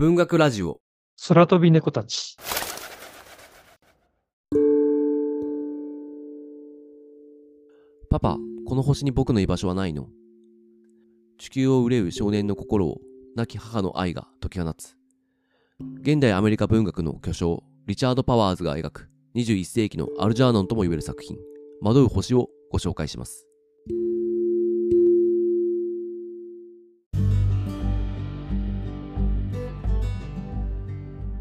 [0.00, 0.80] 文学ラジオ。
[1.28, 2.34] 空飛び猫たち。
[8.08, 10.08] パパこの星に僕の居場所はないの？
[11.36, 12.96] 地球を憂う少年の心を
[13.36, 14.96] 亡き母の愛が解き放つ。
[16.00, 21.36] 現代アメリカ文学の巨匠リチャード・パワーズが描く21世紀のアルジャーノンとも言える作品
[21.82, 23.44] 惑う星をご紹介します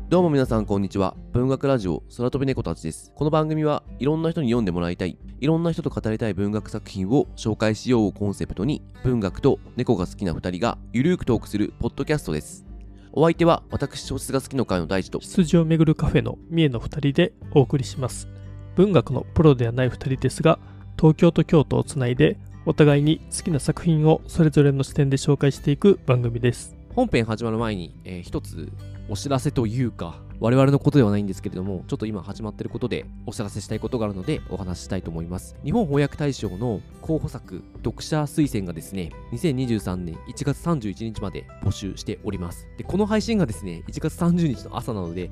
[0.09, 12.65] どうも皆さんこんにちは文学ラジオ空飛び猫たちですこの番組はいろんな人に読んでもらいたいいろんな人と語りたい文学作品を紹介しようをコンセプトに文学と猫が好きな2人がゆるーくトークするポッドキャストです
[13.11, 18.27] お相手は私小説が好きの会の大地と羊をめぐるカフェの三重の二人でお送りします。
[18.75, 20.59] 文学のプロではない二人ですが、
[20.97, 26.75] 東京と京都をつないで、お互いに好きな作品をそれぞれの視点で紹介していく番組です。
[26.95, 28.71] 本編始まる前に、えー一つ
[29.09, 35.55] お知らせというか我々のことではないんですけれどもちょっと今始まっていることでお知らせしたいことがあるのでお話ししたいと思います。
[35.63, 42.67] 日本翻訳大賞の候補作読者推薦がですね2023年1月31日まで募集しております。
[42.77, 45.31] でこの配信がですね1月30日の朝なので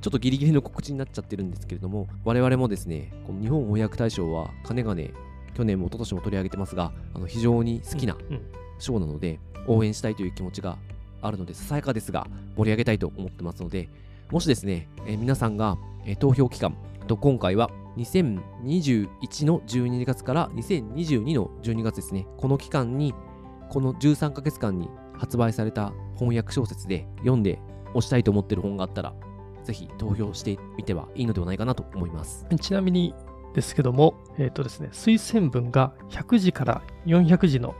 [0.00, 5.12] ちょっとギリギリの告知になっちゃってるんですけれども我々もですねこの日本翻訳大賞はかねがね
[5.54, 8.40] 去年も一昨年も取り上げてますがあの非常に好きなうん。
[8.78, 10.78] 賞なので応援したいという気持ちが
[11.22, 13.88] あるのでささやかですが盛り上げたいと思ってますので
[14.30, 23.14] もしですね、えー皆さんが、えー投票期間と今回は2021の12月から2022の12月ですねこの期間に
[23.70, 27.58] この13ヶ月間に発売された翻訳小説で読んで
[27.94, 29.14] 押したいと思ってる本があったら
[29.64, 32.46] ぜひ投票してみてはいいのではないかなと思います。
[32.60, 33.14] ちなみに
[33.52, 37.74] ですけども、えっ、とですね、推薦文が100字から400字の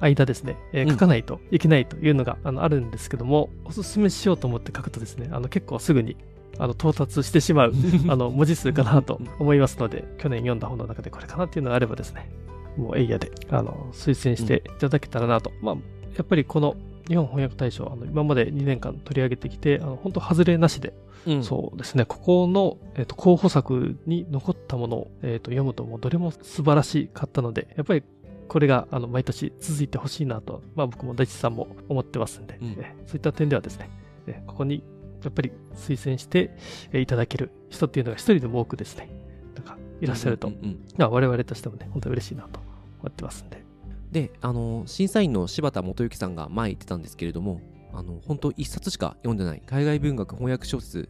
[0.00, 0.90] 間ですね、えーうん。
[0.92, 6.16] 書かないといけないというのが、あのあるんですけども、おすすめしようと思って書くとですね、あの結構すぐに
[6.58, 7.72] あの到達してしまう
[8.08, 12.30] あの文字数かなと思いますので、去年読んだ本の中でこれかなっていうのがあればですね、
[12.76, 15.52] もうエイヤであの推薦していただけたらなと。
[15.60, 15.74] まあ、
[16.16, 16.76] やっぱりこの
[17.08, 20.94] 日本翻訳大賞、あの今まで2年間取り上げてきて、あの本当外れなしで、
[21.26, 21.44] うん。
[21.44, 28.02] そうですね、ここの、えっと候補作に残ったものを、えっと読むと、もうどれも素晴らしかったので、やっぱり
[28.50, 32.66] これがあの毎年続いてほしいなと、まあ、僕も大地さんも思ってますんで、うん。
[32.80, 33.88] えそういった点ではですね、
[34.26, 34.82] えここに
[35.22, 36.50] やっぱり推薦して
[36.92, 39.08] えいただける人っていうのが一人でも多くですね、
[39.54, 42.58] なんかいらっしゃると、うんうんうんまあ我々としてもね、本当に嬉しいなと
[42.98, 43.62] 思ってますんで。
[44.10, 47.60] で、あの審査員の柴田元幸さんが前言ってたんですけれども、
[47.92, 51.08] あの本当一冊しか読んでない海外文学翻訳小説、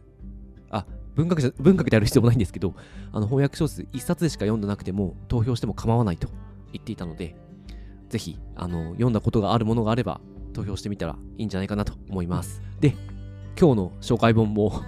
[0.69, 0.85] あ、
[1.15, 2.75] 文学じゃ文学である必要もないんですけど、
[3.11, 6.29] あの翻訳小説一冊でしか読んでなくても投票しても構わないと
[6.73, 7.35] 言っていたので、
[8.09, 10.19] ぜひあの読んだことがあるものがあれば
[10.53, 12.61] 投票してみたらいいんじゃないかなと思います。
[12.79, 12.95] で、
[13.59, 14.81] 今日の紹介本も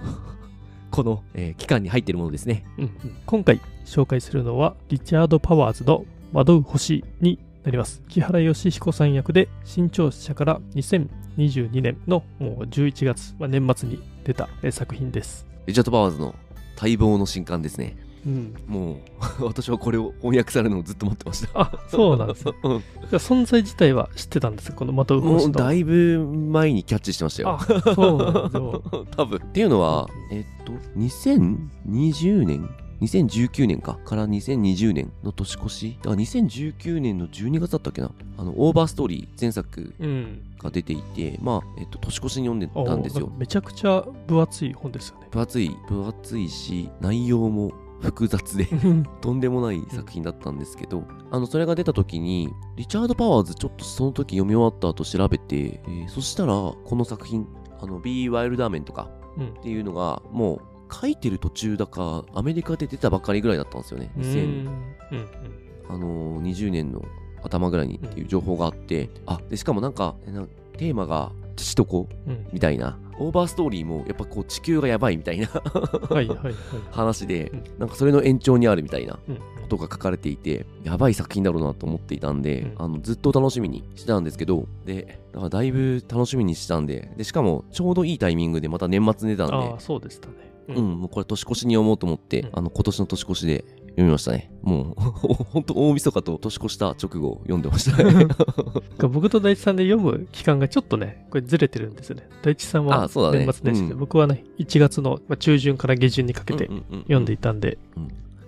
[0.90, 2.64] この、えー期間に入っているものですね。
[2.78, 16.34] うんうん今回紹介するのはリチャード・パワーズの惑う星になります木原義彦さん役で新潮社から2022年のもう11月、まあ、年末に出たえー作品です、リチャード・パワーズの
[16.80, 17.96] 待望の新刊ですね。
[18.26, 19.00] うん、も
[19.40, 21.60] う 私はこれを翻訳されるのをずっと待ってました。
[21.60, 22.52] あそうなんですね。
[22.64, 22.82] うん。
[23.10, 27.58] 存在自体は知ってたんですかこの惑うもうだいぶ前にキャッチしてましたよ。
[27.60, 27.94] あ。
[27.94, 28.82] そうなんですよ。
[29.16, 29.38] 多分。
[29.38, 32.68] っていうのは、えっと、2020年
[33.00, 33.98] 2019年か。
[34.04, 35.98] から2020年の年越し。
[36.02, 38.10] だから2019年の12月だったっけな。
[38.38, 40.42] あのオーバーストーリー前作うん。
[40.58, 43.30] が出ていてまあ、えっと、年越しに読んでたんですよ。
[43.34, 45.28] おめちゃくちゃ分厚い本ですよね。
[45.30, 47.72] 分厚い分厚いし内容も
[48.04, 48.66] 複雑で
[49.20, 57.46] とんでもない作品だったんですけど、あのそれが出た時にリチャード・パワーズちょっとその時読み終わった後調べて、えーそしたらこの作品
[57.80, 59.48] あの B・ ワイルダーメンとかうん。
[59.48, 60.56] っていうのがも
[60.90, 64.12] う書いてる途中だかアメリカで出たばかりぐらいだったんですよね。
[64.16, 64.22] うん。
[64.22, 64.68] 2000
[65.12, 65.28] うん
[65.88, 67.04] あのー20年の
[67.42, 70.14] 頭ぐらいにっていう情報があって、あでしかもなんか
[70.78, 72.98] テーマが父と子うみたいな。
[73.16, 75.46] オーバーストーリーもやっぱこう地球がやばいみたいな。
[75.46, 76.54] はいはいはい。
[76.90, 77.64] 話でうん。
[77.78, 82.74] なんかそれの延長にあるみたいなうんことが書かれていてやばい作品だろうなと思っていたんで、うん。
[82.76, 90.34] あのずっと楽しみにしてたんですけどでだからだいぶ楽しみにしてたんででしかもちょうどいいタイミングでまた年末に出たんでそうでしたね。
[90.66, 92.50] うん、もうこれ年越しに読もうと思って、うん。
[92.54, 93.64] あの今年の年越しで
[93.94, 94.50] 読みましたね。
[94.62, 94.94] もう
[95.44, 98.02] ほんと大晦日と年越した直後読んでました。
[98.02, 98.26] ね
[98.98, 102.28] 僕と大地さんで読む期間がちょっとね、これずれてるんですよね。
[102.42, 103.98] 大地さんは年末年始で、うん。
[103.98, 107.78] 僕はね、1月のまあ中旬から下旬にかけて読んでいたんで、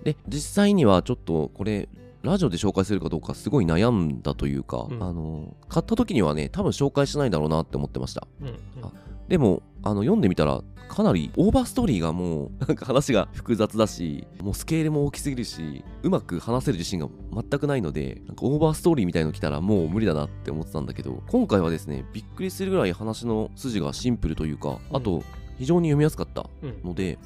[0.03, 1.87] で実際にはちょっとこれ
[2.23, 5.01] ラジオで紹介するかどうかすごい悩んだというか、うん。
[5.01, 8.27] あの買った時にはね多分紹介しないだろうなって思ってました。
[8.41, 8.53] うんうん。
[8.83, 8.91] あ
[9.27, 25.23] でも、あの、読んでみたら、かなりオーバーストーリーがもう、なんか話が複雑だし、もうスケールも大きすぎるし、うまく話せる自信が全くないので、なんかオーバーストーリーみたいの来たらもう無理だなって思ってたんだけど、今回はですね、びっくりするぐらい話の筋がシンプルというか、あと、
[25.57, 26.81] 非常に読みやすかったうん。
[26.83, 27.17] ので、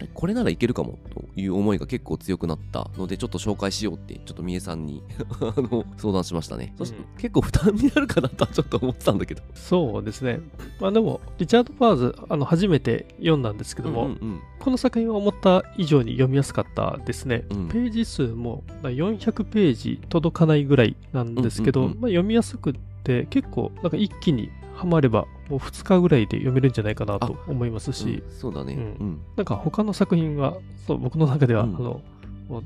[0.00, 5.02] あれこれならいけるかもという思いが結構強くなったのでちょっと紹介しようってちょっと三重さんに
[5.40, 6.74] あの相談しましたね。
[6.78, 9.42] そして、うん結構負担になるかなとはちょっと思ってたんだけど。
[9.54, 10.40] そうですね。
[10.80, 17.44] まあでも、リチャード・パーズ、あの、初めて読んだんですけども、うんうんこの作品は思った以上に読みやすかったですね。
[17.50, 17.68] うん。
[17.68, 22.00] ページ数も400ページ届かないぐらいなんですけど、うんうんうん。
[22.00, 24.50] まあ、読みやすくって結構なんか一気に
[24.80, 28.74] はまればもう2日ぐらいで読めるんじゃないかなと思いますし、うんそうだね。
[28.74, 28.84] ううん。
[29.12, 30.56] ん、なんか他の作品は
[30.86, 31.76] そう僕の中では、うん。
[31.76, 32.00] あの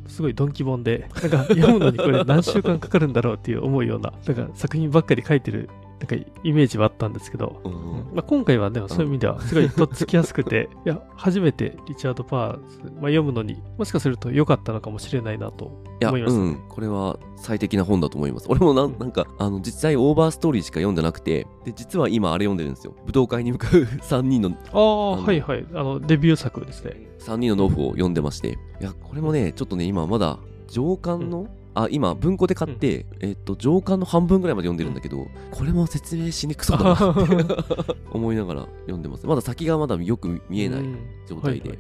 [0.07, 5.69] すごいドンキ本でなんか読むのにこれ何週間かかるんだろうっていう思うようななんか作品ばっかり書いてる
[6.05, 7.77] なんかイメージはあったんですけど、うんう
[8.13, 18.47] んまあ、今回はでもそういう意味ではすごいとっつきやすくて、 いや、初めてリチャード・パーズ、まあ、読むのにもしかすると良かったのかもしれないなと思いましたねうん、これは最適な本だと思います。
[18.51, 22.95] 俺もなんなんか、あの、実際オーバーストーリーしか読んでなくて、で、実は今あれ読んでるんですよ。
[23.07, 25.67] 武道会に向かう3人の、ああ、はいはい。
[25.73, 27.09] あの、デビュー作ですね。
[27.21, 39.27] 3人の農夫を読んでまして、いや、これもね、ちょっとね、今まだ上巻の、あ、今、文庫で買って、えっと、上巻の半分ぐらいまで読んでるんだけど、これも説明しにくそうだなって 思いながら読んでます。
[39.27, 41.79] まだ先がまだよく見えないうん状態で、はい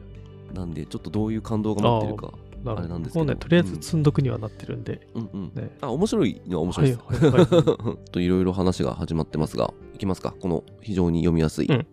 [0.55, 2.33] なんで、ちょっとどういう感動が待ってるか。
[2.67, 5.07] あれなんですけどもうね、とりあえず積んどくにはなってるんで。
[5.15, 5.53] うんうん。
[5.55, 7.01] ね、あ、面白いのは面白いです。
[7.01, 10.35] はいはいは といろいろ話が始まってますが、いきますか。
[10.41, 11.87] この非常に読みやすいうん。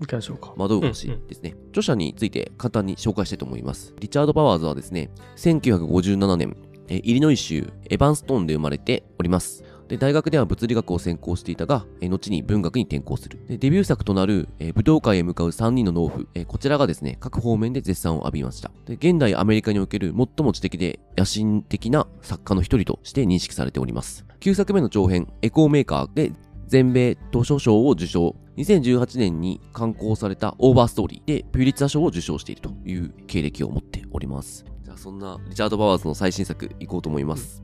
[0.56, 1.58] 窓越しですね。
[1.72, 3.94] 著者について簡単に紹介したいと思います。
[4.00, 6.56] リチャード・パワーズはですね、1957年、
[6.92, 9.64] えイリノイ州エバンストーンで生まれております。
[9.88, 13.40] で大学では物理学を専攻していたが、え後に文学に転校する。
[13.48, 18.72] でデビュー作となる、え武道会へ向かう3人の農夫、えこちらがですね、各方面で絶賛を浴びました。
[18.86, 24.26] で現代アメリカにおける最も知的で野心的な作家の一人として認識されております。
[24.42, 26.34] 9作目の長編、エコーメーカーで
[26.68, 28.36] 全米図書賞を受賞。
[28.58, 34.71] 2018年に刊行されたオーバーストーリーでピュリッツァ賞を受賞しているという経歴を持っております。
[35.02, 37.64] そんなリチャード・バワーズの最新作いこうと思います。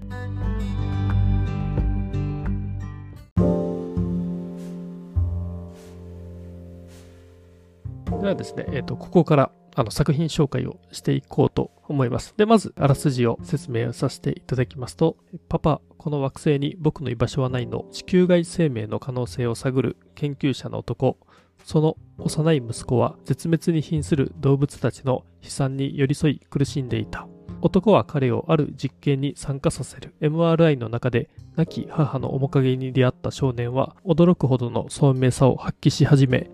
[8.09, 12.33] ではですね、えっ、と、ここからあの作品紹介をしていこうと思います。
[12.37, 15.15] で、まず、あらすじを説明させていただきますと、
[15.47, 21.19] パパ、この惑星に僕の居場所はないの、地球外生命の可能性を探る研究者の男、
[21.63, 27.27] その幼い息子は絶滅に瀕する動物たちの悲惨に寄り添い苦しんでいた。
[27.61, 30.13] 男は彼をある実験に参加させる。
[30.21, 36.51] MRI の中で亡き母の面影に出会った少年は驚くほどの聡明さを発揮し始め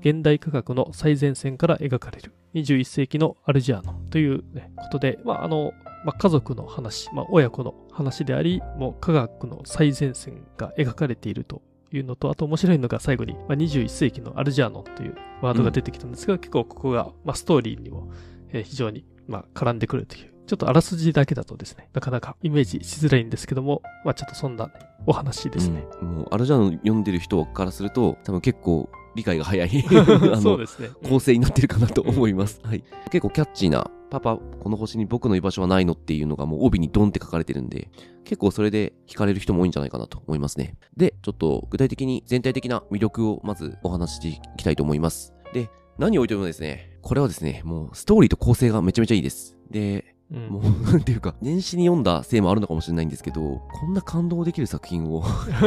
[0.00, 2.32] 現代科学の最前線から描かれる。
[2.54, 3.94] 21世紀のアルジアノ。
[4.10, 4.44] という、こ
[4.92, 5.72] とで、まああの
[6.04, 11.62] まあ、家族の話、まあ、親子の話でありもう科学の最前線が描かれていると。
[11.92, 18.10] いうのとあと面白いのが最後に、まあ、21世紀のアルジャーノというワードが出てきたんですが、結構ここが、まあ、ストーリーにも、
[18.50, 24.72] えー非常に、まあ、絡んでくるというちょっとあらすじだけだとですねなかなかイメージしづらいんですけども、まあ、ちょっとそんな、ね、
[25.06, 25.86] お話ですね。
[26.00, 29.84] うんもうアルジャーノ読んでる人からすると多分結構理解が早い
[30.40, 30.88] そうですね。
[31.06, 32.60] 構成になってるかなと思います。
[32.62, 32.82] はい。
[33.10, 37.90] 結構キャッチーな、パパ、この星に僕の居場所はないのっていうのがもう帯にドンって書かれてるんで、
[38.24, 40.76] 結構それで惹かれる人も多いんじゃないかなと思いますね。
[40.96, 45.34] で、ちょっと具体的に全体的な魅力をまずお話ししていきたいと思います。
[45.52, 49.56] で、何を置いてもですね、これはですね、もうストーリーと構成がめちゃめちゃいいです。
[49.70, 50.62] で、うんもう、
[50.92, 55.22] なんていうか、年始に読んだせいもあるのかもしれないんですけど、こんな感動できる作品を、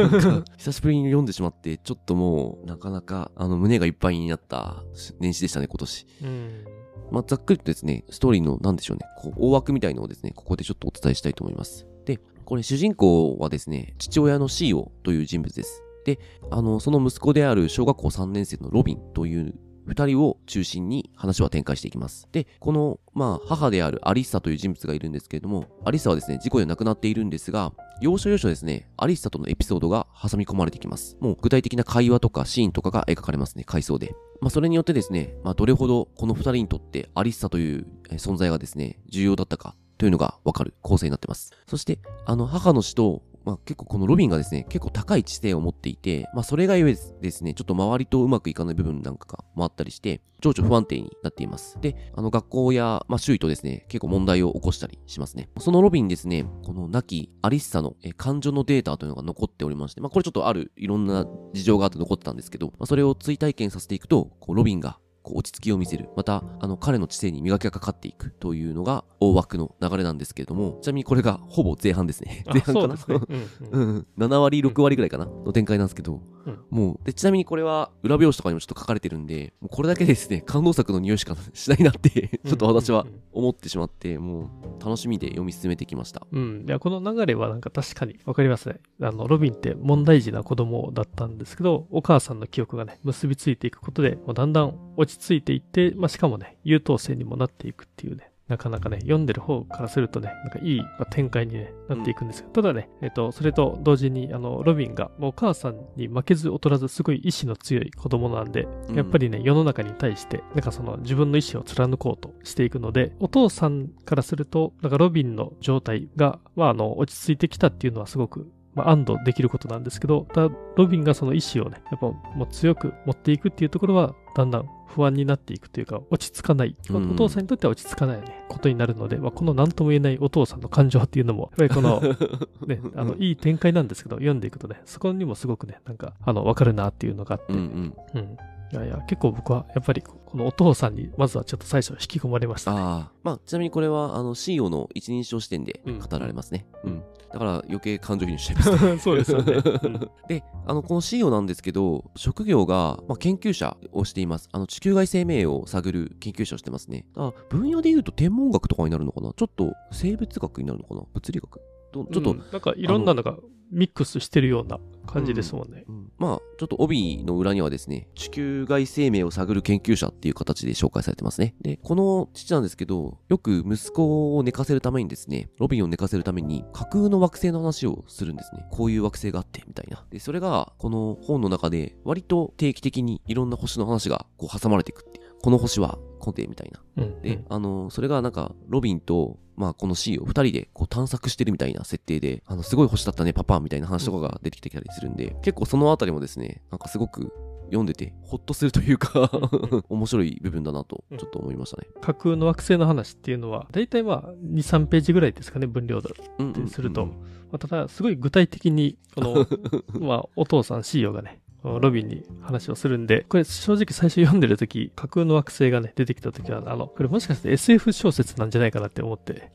[0.56, 4.84] 久しぶりに読んでしまって、ちょっともう、なかなか、あの、胸がいっぱいになった
[5.18, 6.06] 年始でしたね、今年。
[6.22, 6.64] うん
[7.12, 11.86] まあ、ざっくりとですね、ストーリーの、なんでしょうね、こう、大枠みたいのをですね、ここでちょっとお伝えしたいと思います。
[12.06, 15.82] で、これ、主人公はですね、父親のシーオという人物です。
[16.04, 16.18] で、
[16.50, 19.54] あの、その息子である小学校3年生のロビンという
[19.86, 22.28] 二人を中心に話は展開していきます。
[22.32, 27.72] で、この、まあ、母であるアリッサという人物がいるんですけれども、アリッサはですね、事故で亡くなっているんですが、
[28.02, 31.16] 要所要所ですね、アリッサとのエピソードが挟み込まれてきます。
[31.20, 34.16] もう具体的な会話とかシーンとかが描かれますね、回想で。
[34.40, 41.52] まあ、それによってですね、まあ、どれほどこの二人にとってアリッサというえ存在がですね、重要だったかというのがわかる構成になってます。
[41.68, 51.78] そして、あの、母の死とまあ、結構このロビンがですね、結構高い知性を持っていて、まあ、それがゆえですね、ちょっと周りとうまくいかない部分なんかがもあったりして、情緒不安定になっています。
[51.80, 55.48] で、あの学校や、まあ、周囲とですね、結構問題を起こしたりしますね。
[55.58, 66.08] そのロビンですね、この亡きアリッサの感情のデータというのが残っておりまして、まあ、これちょっとあるいろんな事情があって残ってたんですけど、まあ、それを追体験させていくと、こうロビンがこう落ち着きを見せる。
[66.16, 72.44] また、あの、彼の知性に磨きがかかっていくというのが大枠の流れなんですけれども、ちなみにこれがほぼ前半ですね。
[72.52, 72.96] 前半かな？
[72.96, 73.26] そうね。
[73.28, 76.14] う んうんうんうん、7割、6割ぐらいかな、の展開なんですけど、
[76.46, 84.50] うんもう、で、ちなみにこれは裏表紙とかにもちょっと書かれてるんで、もうこれだけでですね、感動作の匂いしかしないなって、ちょっと私は思ってしまって、も
[84.80, 86.26] う、楽しみで読み進めてきました。
[86.32, 86.64] うん。
[86.66, 88.80] いや、この流れはなんか確かにわかりますね。
[89.00, 102.48] あの、ロビンって問題児な子供だったんですけど、お母さんの記憶がね、結びついていくことで、もうだんだん落ち着いていって、まあ、しかもね、優等生にもなっていくっていうね、なかなかね、読んでる方からするとね、なんかいい、まあ展開に、ね、なっていくんですよ。
[102.52, 126.76] ただね、えっ、と、それと同時に、あの、ロビンが、もうお母さんに負けず劣らず、すごい意志の強い子供なんで、うんやっぱりね、世の中に対して、なんかその自分の意志を貫こうとしていくので、お父さんからすると、なんかロビンの状態が、まあ、あの、落ち着いてきたっていうのはすごく、まあ、安堵できることなんですけど、ただ、ロビンがその意志をね、やっぱもう強く持っていくっていうところは、だんだん不安になっていくというか、落ち着かない。
[126.88, 132.00] まあうんお父さんにとっては落ち着かないね、ことになるので、まあ、この何とも言えないお父さんの感情っていうのも、やっぱりこの、
[132.66, 137.94] ね、あの、いい展開なんですけど、読んでいくとね、そこにもすごくね、なんか、あの、わかるなっていうのがあって、うんうん。
[138.14, 138.36] うん。
[138.72, 142.80] いやいや、結構僕は、やっぱり、このお父さんに、まずはちょっと最初引き込まれましたね。
[142.80, 143.12] ああ。
[143.22, 146.66] まあ、ちなみにこれは、あの、CEO の一人称視点でうん語られますね。
[146.84, 147.02] ううんん。
[147.32, 148.98] だから余計感情移入しちゃいますね。
[149.00, 149.54] そうですよね。
[149.84, 154.48] うんで、あの、この CEO なんですけど、職業が、まあ、研究者をしています。
[154.52, 157.04] あの、地球外生命を探る研究者をしてますね。
[157.14, 159.32] あ、分野で言うと天文学とかになるのかな？
[159.36, 161.02] ちょっと生物学になるのかな？
[161.12, 161.60] 物理学？
[161.92, 163.36] どちょっと、うんなんかいろんなのが
[163.72, 165.84] ミックスしてるような感じですもんね。
[165.88, 171.56] うんまあ、ちょっと帯の裏にはですね、地球外生命を探る研究者っていう形で紹介されてますね。
[171.60, 178.66] で、この父なんですけど、よく息子を寝かせるためにですね、ロビンを寝かせるために架空の惑星の話をするんですね。
[178.70, 180.04] こういう惑星があって、みたいな。
[180.10, 185.21] で、それが、この本の中で、割と定期的にいろんな星の話がこう挟まれていくっていう。
[185.42, 187.02] この星は、コテみたいな。
[187.04, 197.32] うんで、あの、それがなんか、ロビンと、まあ、この C を二人でこう探索してるみたいな設定で、あの、すごい星だったね、パパみたいな話とかが出てきてきたりするんで、 結構そのあたりもですね、なんかすごく
[197.66, 201.88] 読んでて、ほっとするというかうん、 面白い部分だなと、ちょっと思いましたね。
[202.00, 207.02] 架空の惑星の話っていうのは、だいたいまあ、2、3ページぐらいですかね、分量だうんってすると。
[207.02, 209.46] うんまあ、ただ、すごい具体的に、この、
[210.00, 219.50] まあ、お父さん CEO がね、ロビンに話をするんで、これ正直最初読んでるとき、架空の惑星がね、出てきたときは、あの、これもしかして SF 小説なんじゃないかなって思って、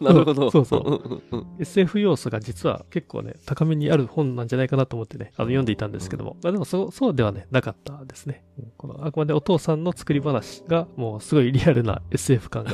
[0.00, 0.50] なるほど。
[0.52, 8.44] そうそう SF 要素が実は結構ね、高めにある本なんじゃないかなと思ってね、あの読んでいたんですけども、まあでもそう、そうではね、なかったですね。
[8.76, 12.72] このあくまでお父さんの作り話が、もうすごいリアルな SF 感が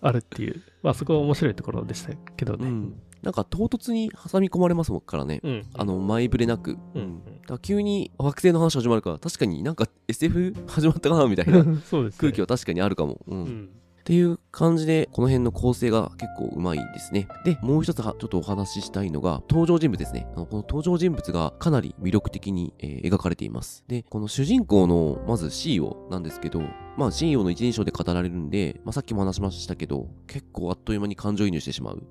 [0.00, 2.66] あるっていう、まあそこは面白いところでしたけどね。
[2.66, 2.94] うん。
[3.24, 5.40] なんか唐突に挟み込まれますもんからね。
[5.42, 5.62] うん。
[5.74, 6.78] あの、前触れなく。
[6.94, 11.64] うんうんだから急に惑星の話始まるから、確かになんか SF 始まったかなみたいな。
[12.16, 13.20] 空気は確かにあるかも。
[13.26, 13.70] うんうん。
[14.04, 17.26] っていう感じで、この辺の構成が結構うまいですね。
[17.46, 20.26] で、もう一つはちょっとお話ししたいのが、登場人物ですね。
[20.36, 23.82] あのこの登場人物がかなり魅力的に、えー描かれています。
[23.88, 26.60] で、この主人公の、まず CEO なんですけど、
[26.98, 32.02] まあ CEO の一人称で語られるんで、まあさっきも話しましたけど、結構あっという間に感情移入してしまう。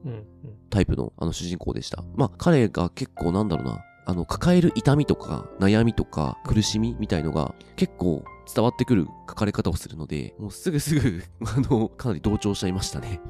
[0.71, 2.03] タイプのあの主人公でした。
[2.15, 13.21] まあ彼が結構なんだろうな、あの抱える痛みとか悩みとか苦しみみたいのが結構伝わってくる書かれ方をするので、もうすぐすぐ、 あの、かなり同調しちゃいましたね。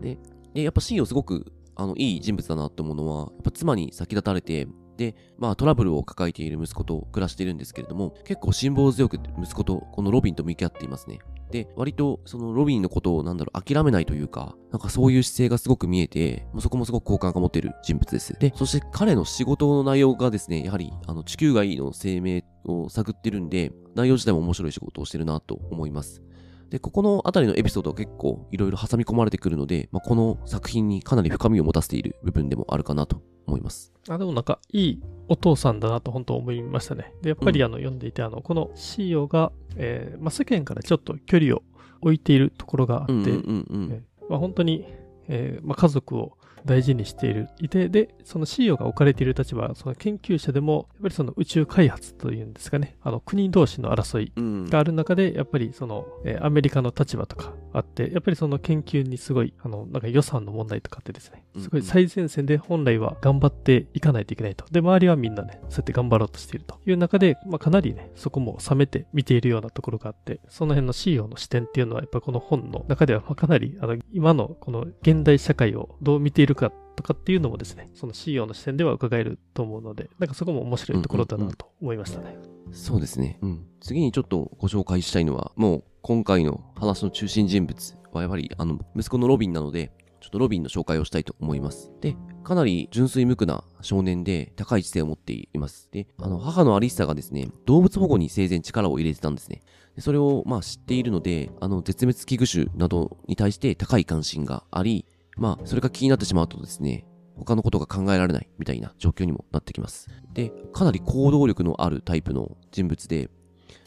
[0.00, 0.18] で、
[0.54, 4.66] でやっぱ CEO すごく、あの、いい人物だなって思うのは、やっぱ妻に先立たれて、
[4.96, 11.18] で、まあトラブルを抱えている息子と暮らしているんですけれども、結構辛抱強く息子とこのロビンと向き合っていますね。
[11.50, 18.34] で、割とそのロビンのことをなんだろう、諦めないというか、なんかそういう姿勢がすごく見えて、もうそこもすごく好感が持ってる人物です。
[18.38, 26.22] で、そして彼の仕事の内容がですね、やはりあの地球外の生命を探ってるんで、内容自体も面白い仕事をしてるなと思います。
[26.70, 33.92] で、ここのあたりのエピソードは結構いろいろ挟み込まれてくるので、まあ、この作品にかなり深みを持たせている部分でもあるかなと思います。
[34.08, 37.12] あ、でもなんか、いいお父さんだなと本当思いましたね。
[37.22, 41.62] で、やっぱりあの、読んでいて、あの、この CEO が、えーまあ、世間からちょっと距離を
[42.00, 44.86] 置いているところがあって、うんうんうんまあ、本当に、
[45.28, 54.68] えーまあ、家族を大事にしている、いて、で、その CEO が置かれている立場は、その研究者でも、やっぱりその宇宙開発というんですかね、あの国同士の争いうん。
[54.68, 64.64] がある中で、やっぱりその、えーアメリカの立場とかあって、やっぱりその研究にすごい、あの、なんか予算の問題とかってですね、すごい最前線で本来は頑張っていかないといけないと。
[64.70, 82.36] で、周りはみんなね、そうやって頑張ろうとしているという中で、まあ、かなりね、そこも冷めて見ているようなところがあって、その辺の CEO の視点っていうのは、やっぱこの本の中では、まあかなり、あの、今のこの現代社会をどう見ているかとかっていうのもですね、その CEO の視点では伺えると思うので、なんかそこも面白いところだなと思いましたね。
[82.72, 83.38] そうですね。
[83.42, 83.66] うん。
[83.80, 91.90] 次にちょっとご紹介したいのは、もう今回の話の中心人物はやはり、あの、息子のロビンなので、ちょっとロビンの紹介をしたいと思います。
[92.00, 92.14] で、
[92.44, 95.88] かなり純粋無垢な少年で高い知性を持っています。
[95.90, 99.62] で、あの、母のアリッサがですね、動物保護に生前力を入れてたんですね。
[99.96, 105.06] でそれを、まあ知っているので、あの、絶滅危惧種などに対して高い関心があり、
[105.40, 110.08] まあ、それが気になってしまうとですね、他のことが考えられないみたいな状況にもなってきます。
[110.34, 113.30] で、かなり行動力のあるタイプの人物で、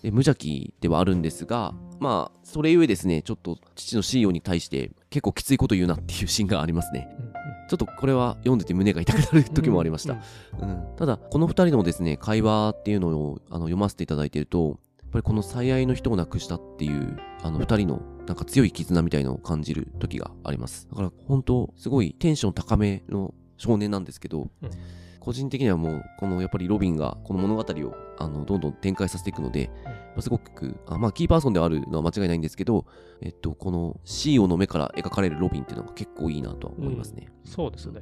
[0.02, 7.08] で無邪気ではあるんですが、まあ、それゆえですね、ちょっと父の CEO に対して結構きついこと言うなっていうシーンがありますね。
[7.70, 10.14] ちょっとこれは読んでて胸が痛くなる時もありました。
[10.60, 14.80] うんただ、この二人のですね、会話っていうのをあの読ませていただいていると、
[15.14, 20.88] ぱりこの最愛の人を亡くしたっていう、あの二人のなんか強い絆みたいのを感じる時があります。
[20.90, 24.70] だから本当、すごいテンション高めの少年なんですけど、うん
[25.24, 32.86] 個人的にはもう、このやっぱりロビンがこの物語をあのどんどん展開させていくので、まあすごく、あまあキーパーソンではあるのは間違いないんですけど、
[33.22, 37.30] えっと、この CEO の目から描かれるロビンっていうのが結構いいなとは思いますね。
[37.46, 38.02] そうですね。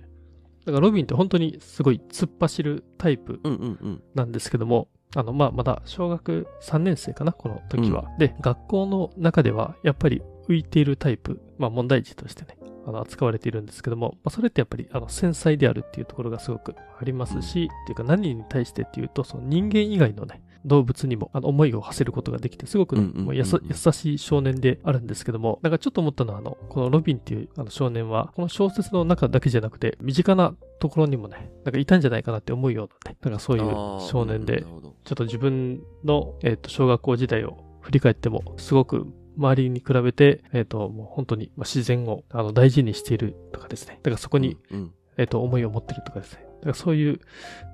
[0.66, 4.04] だからロビンって本当にすごい突っ走るタイプうんうんうん。
[4.16, 8.06] なんですけども、あの、まあ、まだ小学3年生かな、この時は。
[8.18, 44.00] で、学校の中ではやっぱり浮いているタイプ、まあ、問題児としてね、あの、扱われているんですけども、まあ、それってやっぱり、あの、繊細であるっていうところがすごくありますし、っていうか何に対してっていうと、その人間以外のね、動物にもあの思いを馳せることができて、すごくね、うんうんうんうんもうやさ優しい少年であるんですけども、なんかちょっと思ったのは、あの、このロビンっていうあの少年は、この小説の中だけじゃなくて、身近なところにもね、なんかいたんじゃないかなって思うようなね、なんかそういう少年でちょっと自分の、えっと小学校時代を振り返っても、すごく周りに比べて、えっ、と、もう本当にまあ自然をあの大事にしているとかですね。
[44.04, 46.46] だからそこに、うんうんえっ、と、思いを持ってるとかですね。
[46.62, 47.20] だからそういう、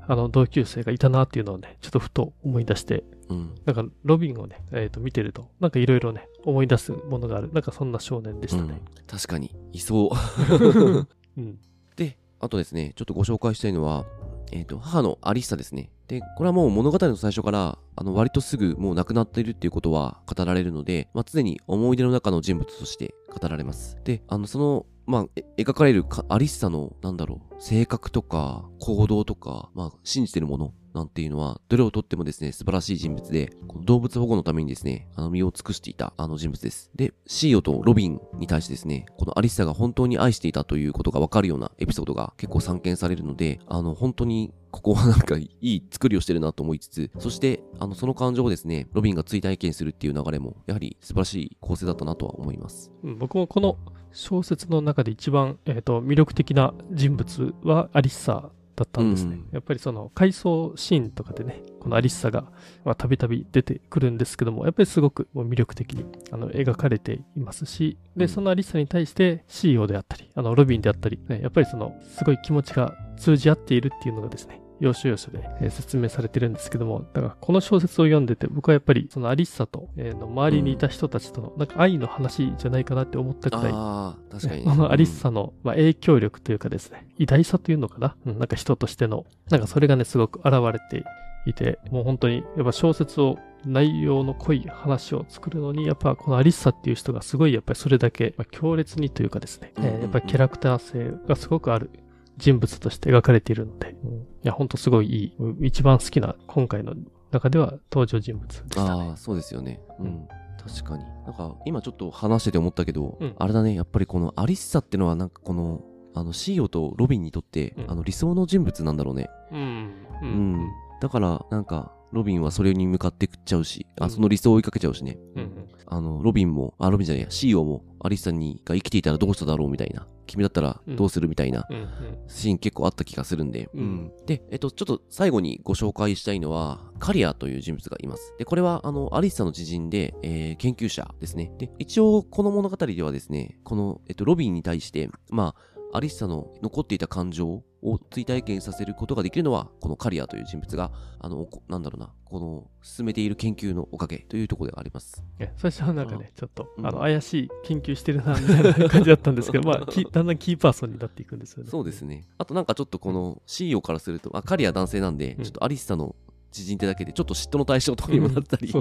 [0.08, 7.52] あの、同級生がいたなっていうのをね、ちょっとふと思い出して、うんなんか、ロビンをね、えっ、と、見てると、なんかいろいろね、思い出すものがある。
[7.52, 8.82] なんかそんな少年でしたね。
[9.06, 10.10] 確かに、いそう。
[11.38, 11.60] うん。
[11.98, 14.06] で、あとですね、ちょっとご紹介したいのは、
[14.54, 15.92] えっ、と、母のアリッサですね。
[16.08, 23.98] で、これはもう物語の最初から、あの、割とすぐもう亡くなっているっていうことは語られるので、まあ、常に思い出の中の人物として語られます。
[24.06, 25.26] で、あの、その、まあ、
[25.58, 30.74] 描かれるかアリッサの、なんだろう、性格とか、行動とか、まあ、信じてるもの。
[30.94, 36.92] なんていうのは、どれをとってもですね、素晴らしい人物で、この動物保護のためにですね、あの、身を尽くしていた、あの人物です。
[36.96, 52.92] で、シーオとロビンに対してですね、このアリッサが本当に愛していたということがわかるようなエピソードが結構散見されるので、あの、本当に、ここはなんかいい作りをしてるなと思いつつ、そして、あの、その感情をですね、ロビンが追体験するっていう流れも、やはり素晴らしい構成だったなとは思います。
[53.04, 53.78] うん僕もこの
[54.12, 59.36] 小説の中で一番、えっと魅力的な人物はアリッサだったんですね。
[59.36, 62.44] うんやっぱりその回想シーンとかでね、このアリッサが
[62.86, 91.06] まあたびたび出てくるんですけども、やっぱりすごく魅力的にあの描かれていますし、で、うんそのアリッサに対して CEO であったり、あのロビンであったり、ね、やっぱりそのすごい気持ちが通じ合っているっていうのがですね、要所要所で、えー説明されてるんですけども、だからこの小説を読んでて、僕はやっぱりそのアリッサと、えーの周りにいた人たちとのなんか愛の話じゃないかなって思ったくらい、ああ、確かに、このアリッサの、まあ、影響力というかですね、偉大さというのかな、うん、なんか人としての、なんかそれがね、すごく現れて
[91.46, 101.90] いて、もう本当に、やっぱ小説を、内容の濃い話を作るのに、やっぱこのアリッサっていう人がすごい、やっぱりそれだけ、まあ強烈にというかですね、えーやっぱりキャラクター性がすごくある
[102.38, 106.94] 人物として描かれているので、うんいや、本当すごいいい、うん一番好きな今回の
[107.32, 109.12] 中では登場人物でしたねあ。
[109.14, 109.82] あ、そうですよね。
[110.00, 110.28] ううんん。
[110.58, 111.04] 確かに。
[111.26, 115.82] なんか、今ちょっと話してて思ったけど、うんあれだね、やっぱりこのアリッサってのは、なんかこの、
[116.14, 119.30] あの、シーオとロビンにとって、うんあの、理想の人物なんだろうね。
[119.52, 119.94] うん。
[120.22, 120.70] ううん。
[121.02, 125.18] だから、なんか、ロビンはそれに向かって食っちゃうし、あ、うんその理想を追いかけちゃうしね。
[125.36, 125.68] うん。
[125.86, 130.08] あの、ロビンも、あ、ロビンじゃないや、シーオも、アリッサにが生きていたらどうしただろうみたいな。
[130.28, 131.78] 君だったらどうするみたいなうん。
[131.78, 131.88] うん。
[132.28, 133.70] シーン結構あった気がするんで。
[133.74, 138.36] うんで、えっと、ちょっと最後にご紹介したいのは、カリアという人物がいます。
[138.38, 141.52] で、これは、あの、アリッサの知人で、えー研究者ですね。
[141.58, 145.56] で、一応、この物語ではですね、この、えっと、ロビンに対して、ま
[145.94, 155.24] あ、アリッサの残っていた感情を追体験させることができるのは、このカリアという人物が、あの、こなんだろうな、この進めている研究のおかげというところであります。
[155.40, 161.70] え最初はなんかね、ちょっと、うんあの、怪しい研究してるな、みたいな感じだったんですけど、 まあ、きだんだんキーパーソンになっていくんですよね。
[161.70, 162.28] そうですね。
[162.38, 166.16] あとなんかちょっとこの CEO からすると、あ、カリア男性なんで、うんちょっとアリッサの
[166.58, 168.74] 知人ってだけで、ちょっと嫉妬の対象とかにもなったり、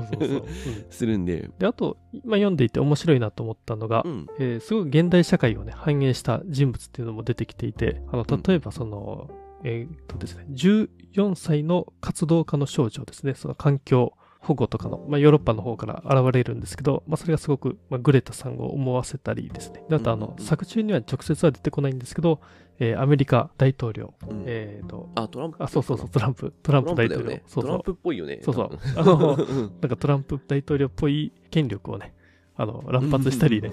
[0.91, 4.27] するんで、で、あと、今読んでいて面白いなと思ったのが、うん。
[4.39, 8.43] えーすごい現代社会をね、反映した人物っていうのも出てきていて、あの、うん。
[8.43, 9.31] 例えばその、
[9.65, 14.15] えーっとですね、14歳の活動家の少女ですね、その環境
[14.47, 19.83] 保護とかの、まあ、ヨーロッパの方から現れるんですけど、まあ、それがすごく、まあ、グレタさんを思わせたりですね。
[19.89, 22.41] であと、あの、うんうんうん作中には直接は出てこないんですけど、
[22.79, 25.57] えーアメリカ大統領、うんえーっと、あ、トランプ。
[25.65, 27.31] あ、そうそうそう、トランプ、トランプ大統領。
[27.31, 27.81] そうそうトラン。
[27.83, 28.39] プっぽいよね。
[28.43, 32.15] そうそうあのうん なんかトランプ大統領っぽい権力をね、
[32.55, 33.73] あの、乱発したりね、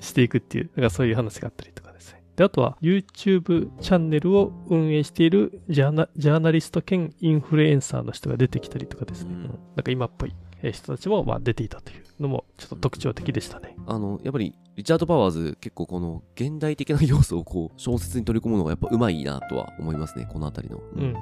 [0.00, 2.21] していくっていう、なんかそういう話があったりとかですね。
[2.36, 9.34] で、あとは YouTube チャンネルを運営しているジャーナジャーナリスト兼インフルエンサーの人が出てきたりとかですね。
[9.34, 9.40] うん。
[9.44, 9.50] うん。
[9.76, 10.30] なんか今っぽい。
[10.30, 13.74] えー人たちもまあ出ていたというのもちょっと特徴的でしたね。
[13.86, 20.78] あの、やっぱり、リチャード・パワーズ、結構この、現代的な要素をこう、小説に取り込むのがやっぱうまいなとは思いますね、このあたりの。
[20.78, 21.02] うん。
[21.02, 21.14] うん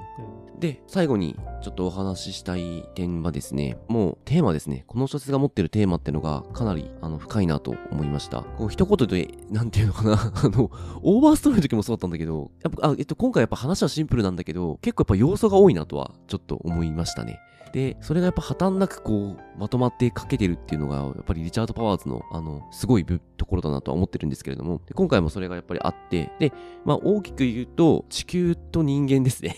[0.60, 4.84] で、最後にちょっとお話ししたい点はですね、もうテーマですね。
[4.86, 8.42] この小説が持ってるテーマっていうのがかなりあの深いなと思いました。
[8.42, 10.12] こう一言で、なんていうのかな、
[10.44, 10.70] あの、
[11.02, 17.40] オーバーストーリーの時もそうだったんだけど、やっぱ、あえっと、今回やっぱ話はシンプルなんだけど、結構やっぱ要素が多いなとはちょっと思いましたね。
[17.72, 26.52] で、それがやっぱ破綻なくこう、まとまって書けてるっていうのが、やっぱりリチャード・パワーズの、あの、すごいぶところだなとは思ってるんですけれども、で今回もそれがやっぱりあって、で、
[26.84, 29.56] まあ大きく言うと、地球と人間ですね。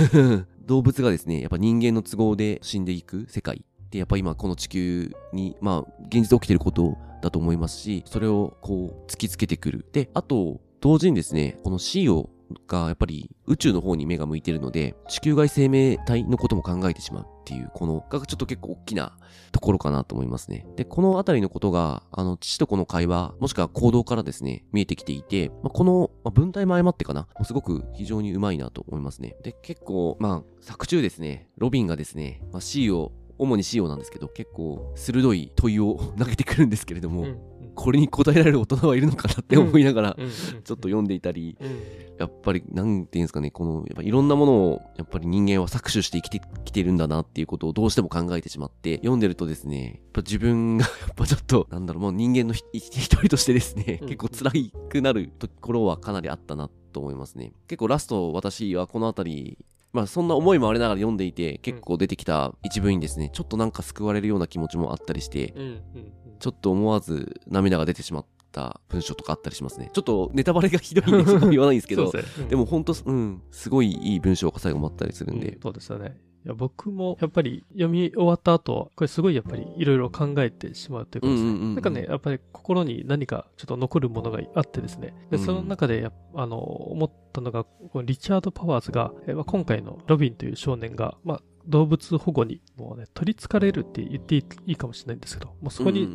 [0.66, 9.84] 動物がですね、やっぱ人間の都合で死んでいく世界って、やっぱ今この地球に、まあ、現実起きてることだと思いますし、それをこう、突きつけてくる。
[9.92, 12.28] で、あと、同時にですね、この CEO
[12.66, 19.16] がやっぱり宇宙の方に目が向いてるので、地球外生命体のことも考えてしまうっていう、この、がちょっと結構大きな
[19.50, 20.66] ところかなと思いますね。
[20.76, 29.36] で、このあたりのことが、あの、父と子の会話、もしくは行動からですね、見えてきていて、まあ、この、まあ、文体も誤ってかな、すごく非常にうまいなと思いますね。
[29.42, 41.70] で、結構、まあ、作中ですね、ロビンがですね、まあ、CEO、主に CEO なんですけど、結構鋭い問いを 投げてくるんですけれども、うんこれに答えられる大人はいるのかなって思いながら、うんうんちょっと読んでいたり、うん。
[42.18, 54.08] やっぱり、なんていうんですかね、この、やっぱいろんなものを、やっぱり人間は搾取して生きてきてるんだなっていうことをどうしても考えてしまって、読んでるとですね、やっぱ自分が やっぱちょっと、なんだろう、もう人間のひ一人としてですね、うん。
[54.08, 54.50] 結構辛
[54.88, 57.52] くなるところはかなりあったなと思いますね。
[57.66, 59.58] 結構ラスト、私はこのあたり、
[59.92, 69.90] まあそんな思いもありながら読んでいて、結構出てきた一文にですね、ちょっとなんか救われるような気持ちもあったりして、うんうんちょっと思わず涙が出てしまった文章とかあったりしますね。
[69.92, 72.10] ちょっとネタバレがひどいんで、そこ言わないんですけど、
[72.48, 75.50] でも本当、うん、すごいいい文章が最後もあったりするんで。
[75.50, 76.16] うん、そうですよね。
[76.44, 81.74] いや僕もやっぱり読み終わった後、これすごいやっぱりいろいろ考えてしまうというかですね、うんうんうんうん。
[81.74, 85.44] なんかね、やっぱり心に何かちょっと残るものがあってですね、でうん。
[85.44, 96.06] その中でやあの思ったのが、このリチャード・パワーズが、えまあ、今回のロビンという少年が、まあ、動物保護にもうね、取り憑かれるって言っていいかもしれないんですけど、もうそこに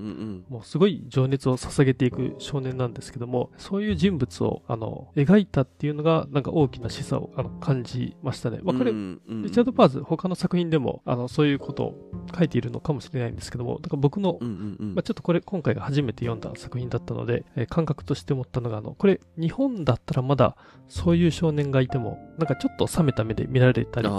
[0.50, 8.60] もうすごい情熱を捧げていく少年なんですけども、そういう人物を、あの、描いたっていうのが、なんか大きな示唆をあの感じましたね。
[8.64, 14.38] まあ、これ、リチャード・パーズ、他の作品でも、あの、そういうことを書いているのかもしれないんですけども、だから僕の、
[14.96, 20.56] まあ、ちょっとこれ、今回が初めて読んだ作品だったので、えー感覚として思ったのが、あの、これ、日本だったらまだ、
[20.88, 24.10] そういう少年がいても、なんかちょっと冷めた目で見られたり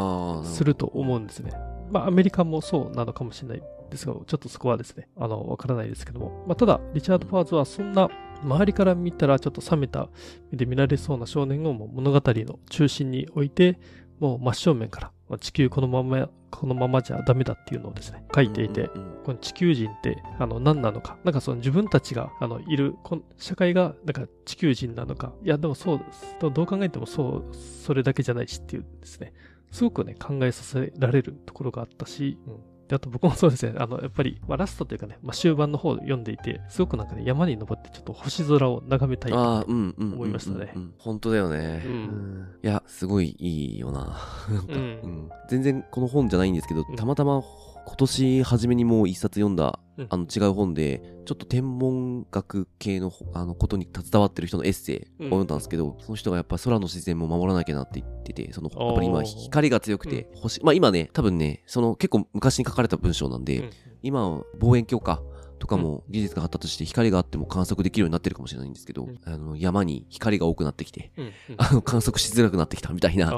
[0.45, 1.53] すると思うんですね。
[1.91, 6.45] まあ、アメリカもそうなのかもしれないですが、ちょっとそこはですね、あの、わからないですけども。
[6.47, 8.09] まあ、ただ、リチャード・パーズはそんな、
[8.43, 10.09] 周りから見たらちょっと冷めた
[10.53, 13.79] 目で見られそうな少年をもう物語の中心に置いて、
[14.21, 18.91] もう真正面から、まあ地球このまま、このままじゃダメだっていうのをですね、書いていて、
[19.25, 26.37] この地球人ってあの何なのか、なんかその自分たちがあのいるこの社会がなんか地球人なのか、いやでもそうです。
[26.41, 29.33] どう考えてもそう、それだけじゃないしっていうですね、
[29.71, 39.33] すごくね、考えさせられるところがあったし、うんであと僕もそうですね、あの、やっぱり、まあ、ラストというかね、まあ、終盤の方読んでいて、すごくなんかね、山に登ってちょっと星空を眺めたい。
[39.33, 40.13] ああ、うんうんうんうん。
[40.15, 41.83] 思いましたねうん本当だよね。
[41.85, 44.19] うんうんいや、すごいいいよな。
[44.49, 47.43] なんか、うんうん全然この本じゃないんですけどうん、たまたま
[47.89, 50.07] 今年初めにもう一冊読んだ、うん。
[50.11, 63.71] あの違う本で、ちょっと天文学系のあのことに携わってる人のエッセイを読んだんですけど、その人がやっぱ空の自然も守らなきゃなって言ってて、そのやっぱり今光が強くて、星、まあ今ね、多分ね、その結構昔に書かれた文章なんで、うん。
[64.03, 65.23] 今は望遠鏡か
[65.59, 73.29] とかも技術が発達して光があっても観測できるようになってるかもしれないんですけど、うんあの山に光が多くなってきて、うんうん あの観測しづらくなってきたみたいな。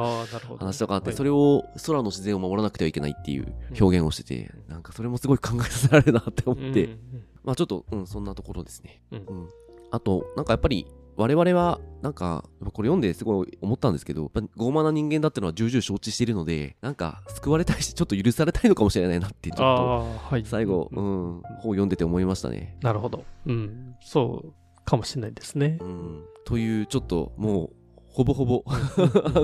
[0.58, 6.98] 話とかあって、はいそれを空の自然を守らなくてはいけないっていう表現をしてて、なんかそれもすごい考えさせられるなって思って、うん
[7.42, 9.00] まあちょっと、うん、そんなところですね。
[9.12, 9.48] うんうん。
[9.90, 10.86] あと、なんかやっぱり、
[11.20, 20.44] 我々は、なんか、これ読んですごい思ったんですけど、傲慢な人間だってのは重々承知しているので、なんか、救われたいし、ちょっと許されたいのかもしれないなって、ちょっと、ああ、はい。
[20.46, 22.78] 最後、ううんん、本を読んでて思いましたね。
[22.80, 23.22] なるほど。
[23.46, 23.94] うん。
[24.00, 24.52] そう
[24.86, 25.84] かもしれないですねう。
[25.84, 26.24] ん。
[26.46, 27.70] という、ちょっと、もう、
[28.12, 28.70] ほぼほぼ、 あ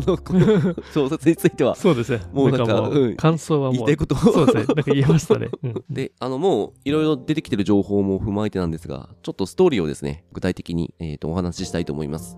[0.07, 2.22] の、この小説については、そうですね。
[2.33, 4.64] もうなんかもうん感想はもう言いたい、ことをそうですね。
[4.64, 5.48] なんか言えましたね。
[5.62, 12.37] うんで、あの、もう、いろいろ出てきてる情報も踏まえてなんですが、ちょっとストーリーをですね、具体的に、えっ、と、お話ししたいと思います。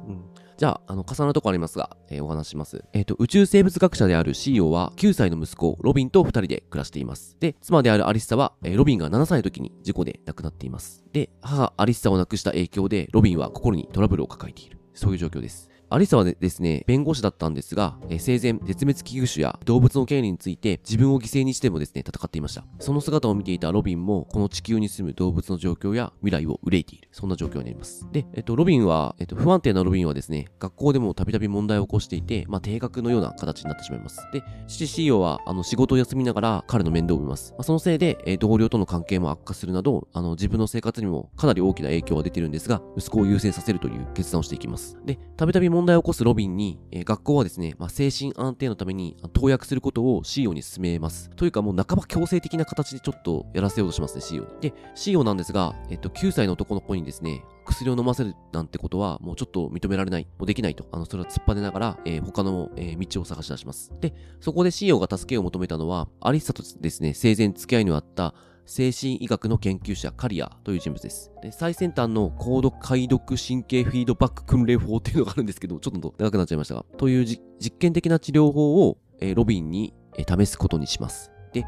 [0.59, 2.85] じゃあ、あの、重なるとこありますが、えーお話しします。
[2.93, 7.37] えっ、と、宇宙生物学者であるシーオは、9歳の息子、ロビンと2人で暮らしています。
[7.41, 11.05] で、妻であるアリッサは、えーロビンが7歳の時に事故で亡くなっています。
[11.13, 14.79] で、母アリッサを亡くした影響で、ロビンは心にトラブルを抱えている。
[14.95, 15.68] そういう状況です。
[15.91, 22.63] アリサはですね、弁護士だったんですが、え生前、絶滅危惧種や動物の権利について自分を犠牲にしてもですね、戦っていました。
[22.79, 27.09] その姿を見ていたロビンも、この地球に住む動物の状況や未来を憂いている。
[27.11, 28.07] そんな状況になります。
[28.13, 34.29] で、えっと、ロビンは、えっと、不安定なロビンはですね、学校でもたびたび問題を起こしていて、まあ、定額のような形になってしまいます。
[34.31, 37.53] で、父 CEO は、あの、仕事を休みながら彼の面倒を見ます。
[37.53, 44.99] まあ、そのせいで、え同僚との関係も悪化するなど、あの、自分の生活にもかなり大きな影響が出てるんですが、息子を優先させるという決断をしていきます。
[45.07, 51.31] で、たびたび問題を起こすロビンに、えー学校はですね、まあ、精神安定のために投薬することを CEO に進めます。
[51.37, 54.49] というかもう半ば強制的な形でちょっとやらせようとしますね、CEO に。
[54.61, 63.93] で、CEO なんですが、えっと、9歳の男の子にですね、薬を飲ませるなんてことはもうちょっと認められない、もうできないと、あの、それは突っぱねながら、えー他の、えー道を探し出します。
[64.01, 68.35] で、そこで CEO が助けを求めたのは、アリッサとですね、生前付き合いのあった
[68.69, 71.33] 精神医学の研究者カリアという人物です。
[71.43, 77.41] で、最先端の高度解読神経フィードバック訓練法っていうのがあるんですけど、ちょっと長くなっちゃいましたが、という実
[77.79, 81.33] 験的な治療法を、えーロビンに、えー試すことにします。
[81.55, 81.65] で、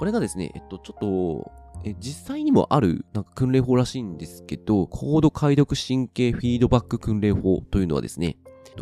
[0.00, 1.52] これがですね、えっと、ちょっと、
[1.84, 8.36] え実際にもあるなんか訓練法らしいんですけど、高度解読神経フィードバック訓練法というのはですね、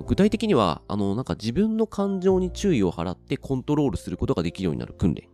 [0.07, 5.29] 具体的には、あの、なんか自分の感情に注意を払ってコントロールすることができるようになる訓練。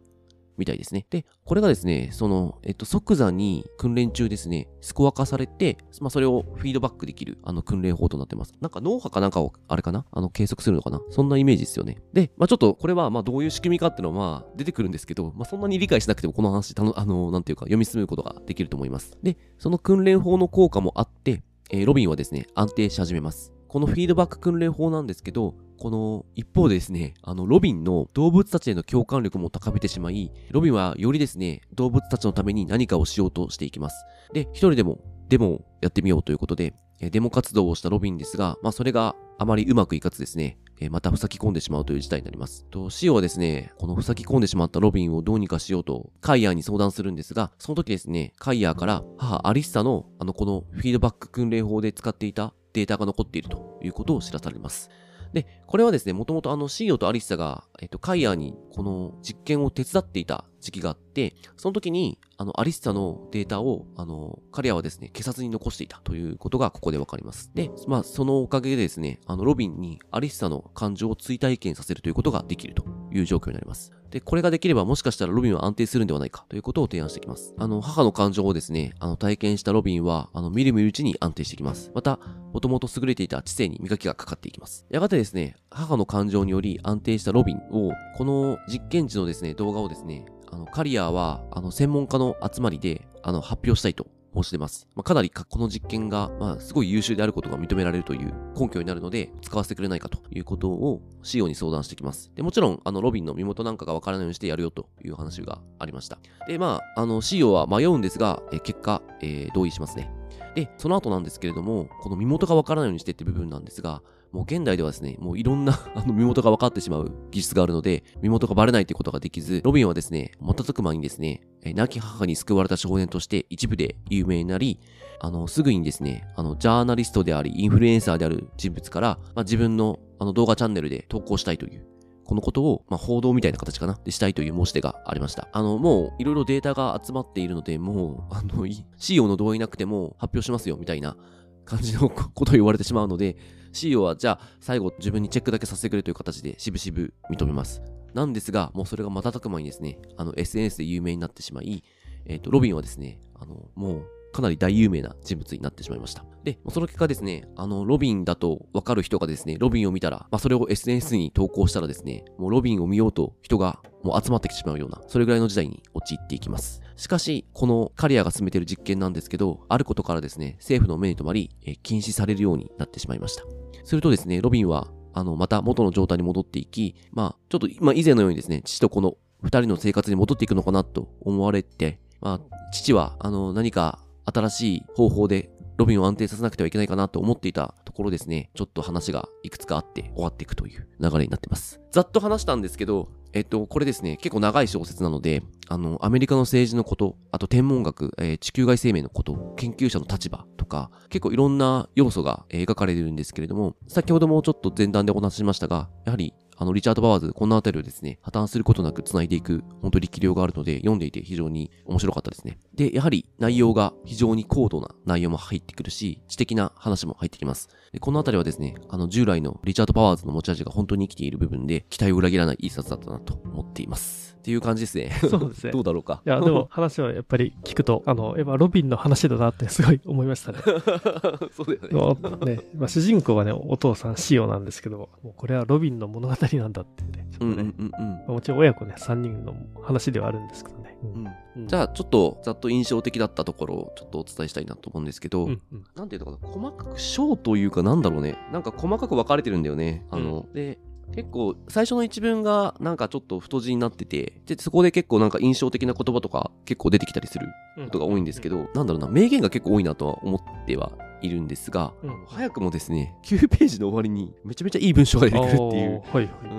[0.56, 1.06] みたいですね。
[1.10, 8.54] で、これがですね、その、えっと、即座に訓練中ですね、スコア化されて、まあ、それをフィードバックできる、あの、訓練法となってます。
[8.60, 10.06] なんか脳波かなんかを、あれかな？
[10.10, 11.00] あの、計測するのかな？
[11.10, 11.98] そんなイメージですよね。
[12.12, 19.16] で、まあ、ちょっと、これは、ま、どういう仕組みかっていうのは、まあ、出てくるんですけど、まあ、そんなに理解しなくても、この話、たの、あの、なんていうか、読み進むことができると思います。
[19.22, 23.53] で、その訓練法の効果もあって、えーロビンはですね、安定し始めます。
[23.74, 33.96] このフィードバック訓練法なんですけど、この一方でですね、あの、ロビンの動物たちへの共感力も高めてしまい、ロビンはよりですね、動物たちのために何かをしようとしていきます。
[34.32, 40.56] で、一人でもデモをやってみようということで、デモ活動をしたロビンですが、まあそれがあまりうまくいかずですね、
[40.92, 42.66] また塞ぎ込んでしまうという事態になります。
[42.70, 54.90] と、シオはですね、この塞ぎ込んでしまったロビンをどうにかしようと、カイヤーに相談するんですが、その時ですね、カイヤーから母アリッサの、あの、このフィードバック訓練法で使っていたデータが残っているということを知らされます。
[55.34, 67.50] で、これはですね、もともとあの、シーオとアリッサが、えっと、カイヤーにこの実験を手伝っていた時期があって、その時に、あの、アリッサのデータを、あの、カリアはですね、消さずに残していたということがここでわかります。
[67.52, 73.92] で、まあ、そのおかげでですね、あの、ロビンにアリッサの感情を追体験させるということができるという状況になります。
[74.14, 77.52] で、これができればもしかしたらロビンは安定するんではないかということを提案してきます。
[77.58, 81.90] あの、母の感情をですね、あの、体験したロビンは、あの、みるみるうちに安定してきます。
[81.96, 82.20] また、
[82.52, 84.86] もともと優れていた知性に磨きがかかっていきます。
[84.88, 94.88] やがてですね、母の感情により安定したロビンを、この実験時のですね、動画をですね、あの、カリアは、あの、専門家の集まりで、あの、発表したいと申し出ます。
[94.94, 102.30] まあ、かなりかこの実験が、まあ、すごい優秀であることが認められるという根拠になるので、使わせてくれないかということを CEO に相談してきます。
[102.34, 106.18] で、もちろん、あの、ロビンの身元なんかがわからないようにしてやるよという話がありました。
[106.46, 110.10] で、まあ、あの、CO は迷うんですが、え結果、えー同意しますね。
[110.54, 114.02] で、その後なんですけれども、この身元がわからないようにしてって部分なんですが、
[114.34, 124.80] もう現代ではですね、もういろんな あの身元が分かってしまう技術があるので、身元がバレないということができず、ロビンはですね、瞬く間にですね、亡き母に救われた少年として一部で有名になり、
[125.20, 131.86] あの、すぐにですね、あの、ジャーナリストであり、インフルエンサーである人物から、まあ、自分のあの動画チャンネルで投稿したいという、
[132.24, 135.48] このことを、まあ、報道みたいな形かなでしたいという申し出がありました。
[135.52, 138.66] あの、もう、いろいろデータが集まっているので、もう、あの、
[138.98, 141.16] CEO の同意なくても発表しますよ、みたいな
[141.64, 143.36] 感じのことを言われてしまうので、
[143.74, 147.82] CEO は、じゃあ、最後、自分にチェックだけさせてくれという形で、しぶしぶ認めます。
[148.14, 151.82] なんですが、もうそれが瞬く間にですね、あの、SNS で有名になってしまい、
[152.26, 156.24] えっ、と、ロビンはですね、あの、もう、かなり大有名な人物になってしまいました。
[156.42, 166.82] で、その結果ですね、あの、ロビンだとわかる人がですね、ロビンを見たら、まあ、それを SNS に投稿したらですね、もうロビンを見ようと人がもう集まってきてしまうような、それぐらいの時代に陥っていきます。
[166.96, 173.42] しかし、このカリアが進めている実験なんですけど、あることからですね、政府の目に留まり、え禁止されるようになってしまいました。
[173.84, 184.00] するとですね、ロビンは、あの、また元の状態に戻っていき、まあ、ちょっと、まあ、以前のようにですね、父とこの二人の生活に戻っていくのかなと思われて、まあ、父は、あの、何か
[184.32, 191.80] 新しい方法でロビンを安定させなくてはいけないかなと思っていたところですね、ちょっと話がいくつかあって終わっていくという流れになってます。
[191.90, 212.58] ざっと話したんですけど、えっと、これですね、結構長い小説なので、あの、アメリカの政治のこと、あと天文学、えー地球外生命のこと、研究者の立場とか、結構いろんな要素が描かれてるんですけれども、先ほどもちょっと前段でお話ししましたが、やはり、あの、リチャード・バワーズ、このあたりをですね、破綻することなく繋いでいく、本当力量があるので、読んでいて非常に面白かったですね。
[212.74, 217.68] で、やはり内容が非常に高度な内容も入ってくるし、知的な話も入ってきます。
[217.94, 224.36] でこのあたりはですね、あの、従来のリチャード・パワーズの持ち味が本当に生きている部分で、期待を裏切らないいい冊だったなと思っています。
[224.36, 225.12] っていう感じですね。
[225.30, 226.20] そうですね どうだろうか。
[226.26, 230.58] いや、でも話はやっぱり聞くと、あの、やっぱロビンの話だなってすごい思いましたね。
[231.54, 232.30] そうだよね。
[232.30, 240.83] のねまあ、主人公はね、お父さんシオなんですけども、もうこれはロビンの物語なんだってね、ちょっとね、うんうんうんまあもちろん親子ね、3人の話ではあるんですけどね。
[241.04, 241.24] うん。
[241.24, 241.34] うん。
[241.56, 241.68] うん。
[241.68, 245.84] じゃあ、ちょっと、ざっと印象的だったところをちょっとお伝えしたいなと思うんですけど、うんうん。
[245.94, 248.36] なんていうのかな、細かく章というかなんだろうね。
[248.52, 250.06] なんか細かく分かれてるんだよね。
[250.10, 250.78] あの、で、
[251.14, 257.46] 結構、最初の一文がなんかちょっと太字になってて、で、そこで結構なんか印象的な言葉とか結構出てきたりする
[257.84, 260.92] ことが多いんですけど、なんだろうな、名言が結構多いなとは思っては
[261.24, 266.02] いるんですが、うん早くもですね、9ページの終わりにめちゃめちゃいい文章が出てくるっていう。
[266.12, 266.30] はいはい。
[266.44, 266.50] うん、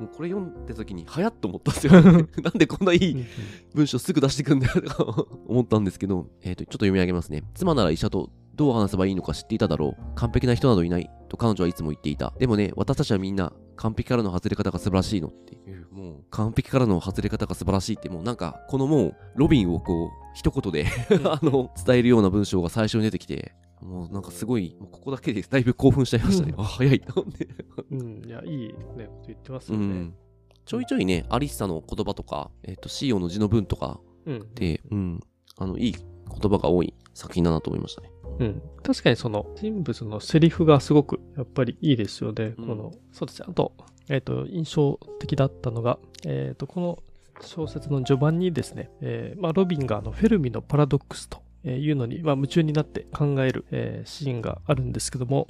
[0.00, 1.92] もうこれ読んだ時に、はやっと思ったんですよ。
[2.02, 3.24] なんでこんないい
[3.74, 7.42] 文章すぐ出してくんだよとか思ったんですけど、えっ、と、ちょっと読み上げますね。
[7.54, 10.02] 妻なら医者とどう話せばいいのか知っていただろう。
[10.14, 11.10] 完璧な人などいない。
[11.28, 12.32] と彼女はいつも言っていた。
[12.38, 15.88] でもね、私たちはみんな完璧からの外れ方が素晴らしいのっていう。
[15.90, 20.86] もう、完璧からの外れ方が素晴らしいって、もうなんか、このもう、ロビンをこう、一言で
[21.24, 26.54] あの、伝えるような文章が最初に出てきて、もうなんかすごい、もうここだけでだいぶ興奮しちゃいましたね。
[26.56, 27.48] あ、早いと思って。
[27.90, 28.74] うん、いや、いいね、
[29.06, 29.84] こと言ってますよね。
[29.84, 30.14] うん。
[30.64, 34.54] ちょいちょいね、アリッサの言葉とか、えっ、と、シーオの字の文とかうん。
[34.54, 35.20] で、うん、
[35.58, 38.10] あの、いい言葉が多い作品だなと思いましたね。
[38.38, 38.62] うん。
[38.82, 42.54] 確かにその人物のセリフがすごくやっぱりいいですよね。
[42.56, 43.46] うんこの、そうですね。
[43.50, 43.72] あと、
[44.08, 47.02] えっ、と、印象的だったのが、えっ、と、この
[47.42, 55.46] 小説の序盤にですね、えーまあ、ロビンがあのフェルミのパラドックスというのに、まあ、夢中になって考える、えーシーンがあるんですけども。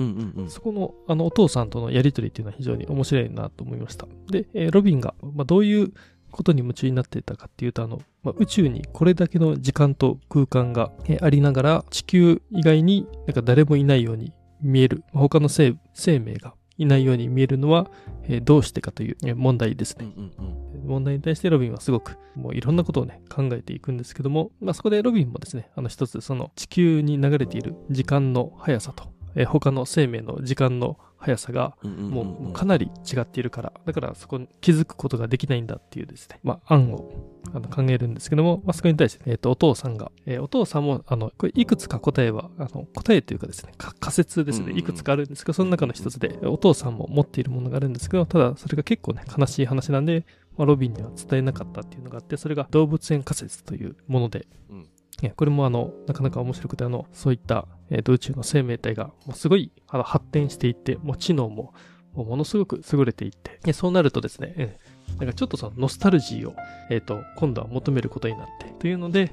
[0.48, 4.06] そこのあのお父さんとのやりとりっていうのは非常に面白いなと思いました。
[4.30, 5.92] で、えーロビンが、まあ、どういう
[6.30, 17.90] ことに夢中になっていたかっていうと、あの、まあ、宇宙にこれだけの時間と空間がえーありながら、地球以外になんか誰もいないように見える、まあ他の生生命がいないように見えるのは、
[18.24, 20.06] えーどうしてかというえー問題ですね。
[20.16, 20.63] うんうんうん。
[20.84, 37.10] 問題に対してロビンはすごくもういろんなことをね考えていくんですけども、まあ、そこでロビンもですねあの一つその地球に流れている時間の速さと、えー他の生命の時間の速さがもうかなり違っているからだからそこに気づくことができないんだっていうですねまあ案を
[37.54, 54.88] あの考えるんですけども、まあ、そこに対して、えーとお父さんが、えーお父さんもあのこれいくつか答えはあの答えというかですねか仮説ですねいくつかあるんですけどその中の一つでお父さんも持っているものがあるんですけどただそれが結構ね悲しい話なんでまあ、ロビンには伝えなかったっていうのがあって、それが動物園仮説というもので、うん。
[55.36, 61.74] これもあの、なかなか面白くて、あの、そういった、えーと宇宙の生命体が、もうすごいあの発展していって、もう知能も、
[62.12, 66.56] もうものすごく優れていって、でそうなるとですね、うんなんかちょっとそのノスタルジーを、
[66.90, 69.32] えっ、と、今度は求めることになって、というので、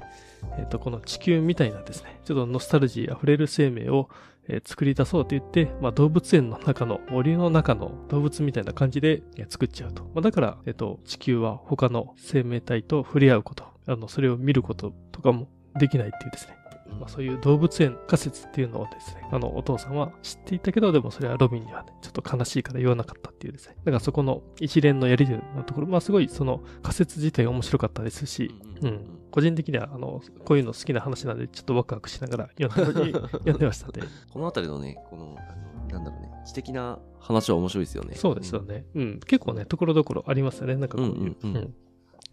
[0.58, 4.10] えっ、と、この地球みたいなですね、ちょっとノスタルジー溢れる生命を、
[4.48, 10.04] えー作り出そうと言って、まあ、動物園の中の森の中の動物みたいな感じでえー作っちゃうと。
[10.04, 16.58] まあ、だから、えっと、地球は他の生命体と触れ合うこと、あの、それを見ることとかもできないっていうですね。
[17.00, 23.76] まあ、そういう動物園仮説っていうのをですね、あの、お父さんは知っていたけど、でもそれはロビンにはね、ちょっと悲しいから言わなかったっていうですね。
[23.78, 29.06] だからそこの一連のやりとりのところ、まあすごいその仮説自体面白かったですし、うん。
[29.32, 34.08] 個人的には、あの、こういうの好きな話なんで、ちょっとワクワクしながら読んで 読んでましたね。
[34.32, 38.16] このあたりのね、この、あのなんだろうね、知的な話は面白いですよね。
[38.16, 38.86] そうですよね。
[38.94, 39.20] うん。
[39.26, 40.76] 結構ね、ところどころありますよね。
[40.76, 41.74] なんかこういう、うんうんうん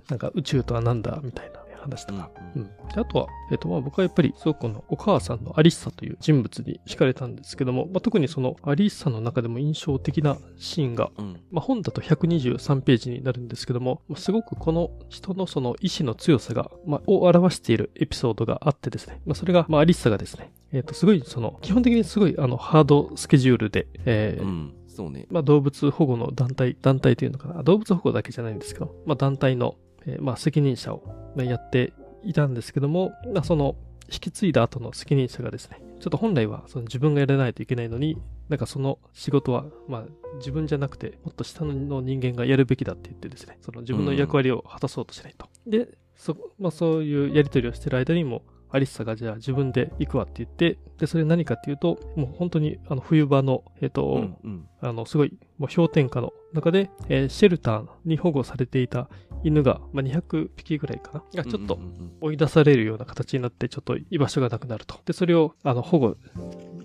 [0.08, 2.30] なんか宇宙とは何だみたいな話とか。
[2.54, 2.64] ううん。
[2.64, 11.40] ん、であとは、えっとまあ、僕はやっぱりすごくこのお母さんのアリッサという人物に惹かれたんですけども、まあ、特にそのアリッサの中でも印象的なシーンが、うん。
[11.50, 24.74] まあ、本だと123ページになるんですけども、まあすごくこの人のその意志の強さが、まあ、を表しているエピソードがあってですね、まあ、それが、まあ、アリッサがですね、えっ、と、すごいその、基本的にすごいあの、ハードスケジュールで、えーうん。
[24.98, 25.26] そうね。
[25.30, 29.76] まあ、動物保護の団体、団体というのかな、動物保護だけじゃないんですけど、まあ、団体の、
[30.06, 31.02] えーまあ、責任者を
[31.36, 31.92] まあやって
[32.24, 33.76] いたんですけども、まあ、その、
[34.10, 38.16] 引き継いだ後の責任者がですね、ちょっと本来はその自分がやらないといけないのに、
[38.48, 40.04] なんかその仕事は、まあ、
[40.36, 45.48] 自分じゃなくて、もっと下の人間がやるべきだって言ってですね、その自分の役割を果たそうとしないと。
[45.66, 59.08] で、そ、まあ、そういうやり取りをしてる間にも、アリッサがじゃあ自分で行くわって言って、で、それ何かっていうと、もう本当にあの冬場の、えっ、と、うんうんあの、すごい、もう氷点下の中で、えーシェルターに保護されていた
[59.44, 61.42] 犬が、まあ、200匹ぐらいかな？
[61.42, 61.78] がちょっと
[62.20, 64.98] 追い出されるような形になって、ちょっと居場所がなくなると。
[65.04, 66.16] で、それを、あの、保護、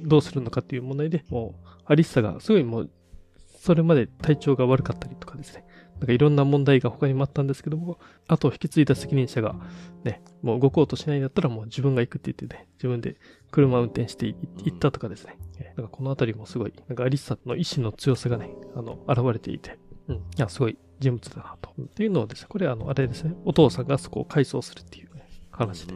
[0.01, 2.89] どうするのかっていう問題で、もう、アリッサがすごいもう、
[3.59, 5.65] それまで体調が悪かったりとかですね。
[6.03, 7.97] なんかいろんな問題が他にもあったんですけども、
[8.27, 9.55] あと引き継いだ責任者が、
[10.03, 13.15] ね、もう動こうとしないんだったらもう自分が行くって言ってね、自分で
[13.51, 14.35] 車運転してい
[14.65, 15.37] 行ったとかですね。
[15.59, 19.79] えなんかこのあたりもすごい、なんかアリッサの意志の強さがね、あの、現れていて、
[20.09, 21.73] うん、いや、すごい人物だなと。
[21.81, 25.12] っていうのをですね、これあの、あれですね、お父さんがそこを改装するっていう、ね、
[25.53, 25.93] 話で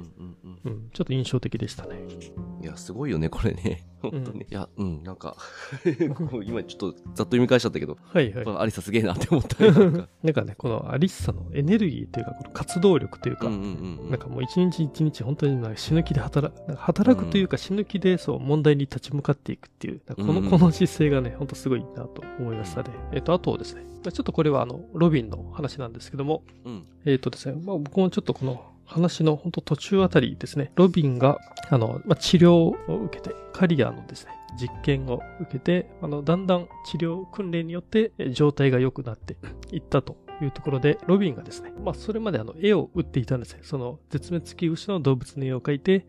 [0.93, 1.95] ちょっと印象的でしたね。
[2.61, 3.87] いや、すごいよね、これね。
[4.01, 4.41] 本当うんに。
[4.43, 5.35] いや、うん、なんか、
[6.45, 9.71] 今ちょっとざっと読み返しちゃったけど、はいはいアリサすげえなって思ったよ。
[9.73, 22.89] なんか なんかね、このアリッサのエネルギーというか、この活動力というか、うんうんうんうんなんかもう一日一日本当になんか死ぬ気で働なんか働くというか死ぬ気でそう問題に立ち向かっていくっていう、この、うんこの姿勢がね、本当すごいなと思いましたね。
[23.11, 31.37] えっ、と、あとですね、ちょっとこれはあの、ロビンの話なんですけども、うんえっ、とですね、まあ僕もちょっとこの話の本当途中あたりですね、ロビンが、
[31.69, 39.35] あの、まあ、治療を受けて、カリアのですね、実験を受けて、あの、だんだん治療訓練によってえ状態が良くなって
[39.71, 43.59] いったというところで、ロビンがですね、まあ、それまであの、絵を売っていたんですね。
[43.63, 46.07] その、絶滅危惧種の動物の絵を描いて、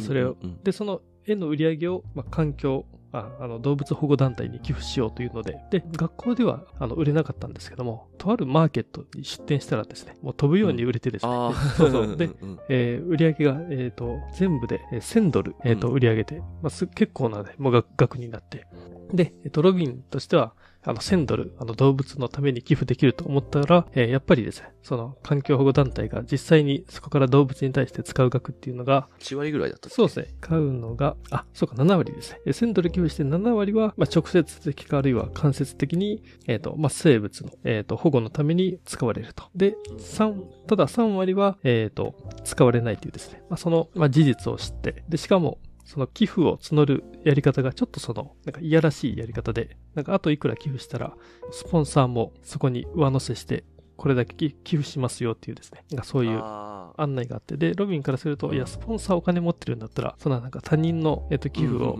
[0.00, 12.16] それをうんで、その絵の売り上げを、まあ、環境、ああの動物保護団体に寄付しようというので、で、学校ではあの売れなかったんですけども、とあるマーケットに出店したらですね、もう飛ぶように売れてですね、ああ、そうそう。
[12.16, 12.34] でんん
[12.68, 15.94] えー売り上げが、えー、と全部でえー1000ドル、えーとうん。
[15.94, 18.66] 売り上げて、まあ、す結構な、ね、もう額額になって、
[19.12, 20.52] で、えーとロビンとしては、
[20.88, 30.34] あの1000ドルあの動物のために寄付できると思ったら、えーやっぱりですね、その環境保護団体が実際にそこから動物に対して使う額っていうのが、1割ぐらいだったそうですね。
[30.40, 32.40] 買うのが、あ、そうか、7割ですね。
[32.46, 39.44] え1000ドル寄付して7割は、まあ、直接的かあるいは間接的に、えっ、と、まあ、生物の、えっ、と、保護のために使われると。
[39.54, 42.14] で、3、ただ3割は、えっ、と、
[42.44, 43.42] 使われないというですね。
[43.50, 45.58] まあ、その、まあ、事実を知って、で、しかも、
[45.88, 51.14] その寄付を募るやり方がちょっとその、なんかいやらしいやり方で、なんかあといくら寄付したら、
[51.50, 53.64] スポンサーもそこに上乗せして、
[53.96, 55.84] これだけ寄寄付しますよっていうですね。
[55.90, 58.54] なんかそういう案内があって、で、ロビンからすると、うん。
[58.54, 61.98] いや、スポンサーお金持ってるんだったら、そんななんか他人の、えっと、寄付を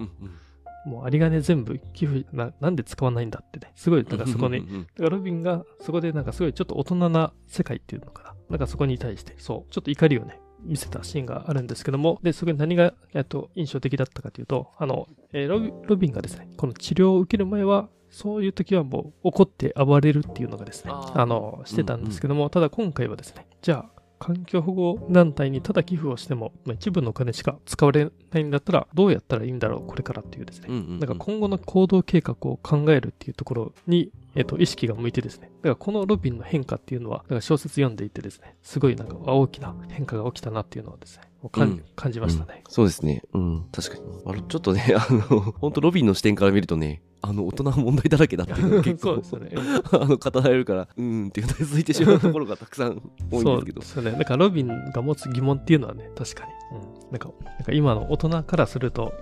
[0.85, 8.35] もう有り金全部寄付な、なんで使わないんだってね、すごい、なんかそこに、だからロビンがそこでなんかすごいちょっと大人な世界っていうのかな。
[8.51, 35.51] なんかそこに対して、そう、ちょっと怒りをね、見せたシーンがあるんですけども、で、そこに何が、えっと、印象的だったかというと、あの、えーロビンがですね、この治療を受ける前は、そういう時はもう怒って暴れるっていうのがですね、あの、してたんですけども、ただ今回はですね、じゃあ、環境保護団体にただ寄付をしても、まあ、一部のお金しか使われないんだったら、どうやったらいいんだろう、これからっていうですね、うんうんうんなんか今後の行動計画を考えるっていうところに、えっと、意識が向いてですね。
[35.59, 42.65] だからこのロビンの変化っていうのは、なんか小説読んでいてですね、すごいなんか大きな変化が起きたなっていうのをですね、感,、うん感じましたね。
[42.69, 43.23] そうですね。
[43.33, 43.67] うん。
[43.71, 44.03] 確かに。
[44.27, 45.21] あの、ちょっとね、あの、
[45.59, 49.51] 本当ロビンの視点から見るとね、あの、大人は問題だらけだっていうのが 結そう構ね。
[49.93, 53.79] あの、語られるから、うーんっていうのが続いてしまうところがたくさん多いんそですけど。
[53.79, 54.13] うですよね。
[54.13, 56.53] なんかロビンが持つ疑問っていうのはね、確かに。
[56.73, 57.11] うん。
[57.11, 59.13] なんか、なんか今の大人からすると、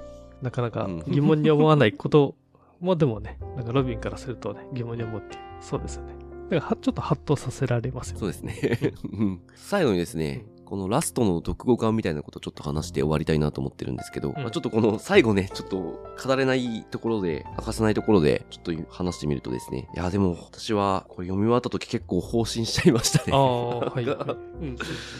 [0.42, 2.34] なかなかうん疑問に思わないこと
[2.80, 5.38] もでもね、なんかロビンからするとね、疑問に思うって。
[5.61, 6.14] そうですよね。
[6.51, 8.20] だからはちょっとハッとさせられますよね。
[8.20, 8.92] そうですね。
[9.12, 15.78] うん最後にですね、このラストの読後感みたいなことをちょっと話して終わりたいなと思ってるんですけど、まあ、ちょっとこの最後ね、ちょっと
[16.22, 23.32] 語れないところで、明かせないところで、ちょっと話してみるとですね、いや、でも私はこれ読み終わった時結構放心しちゃいましたね。
[23.32, 24.06] ああ、はい。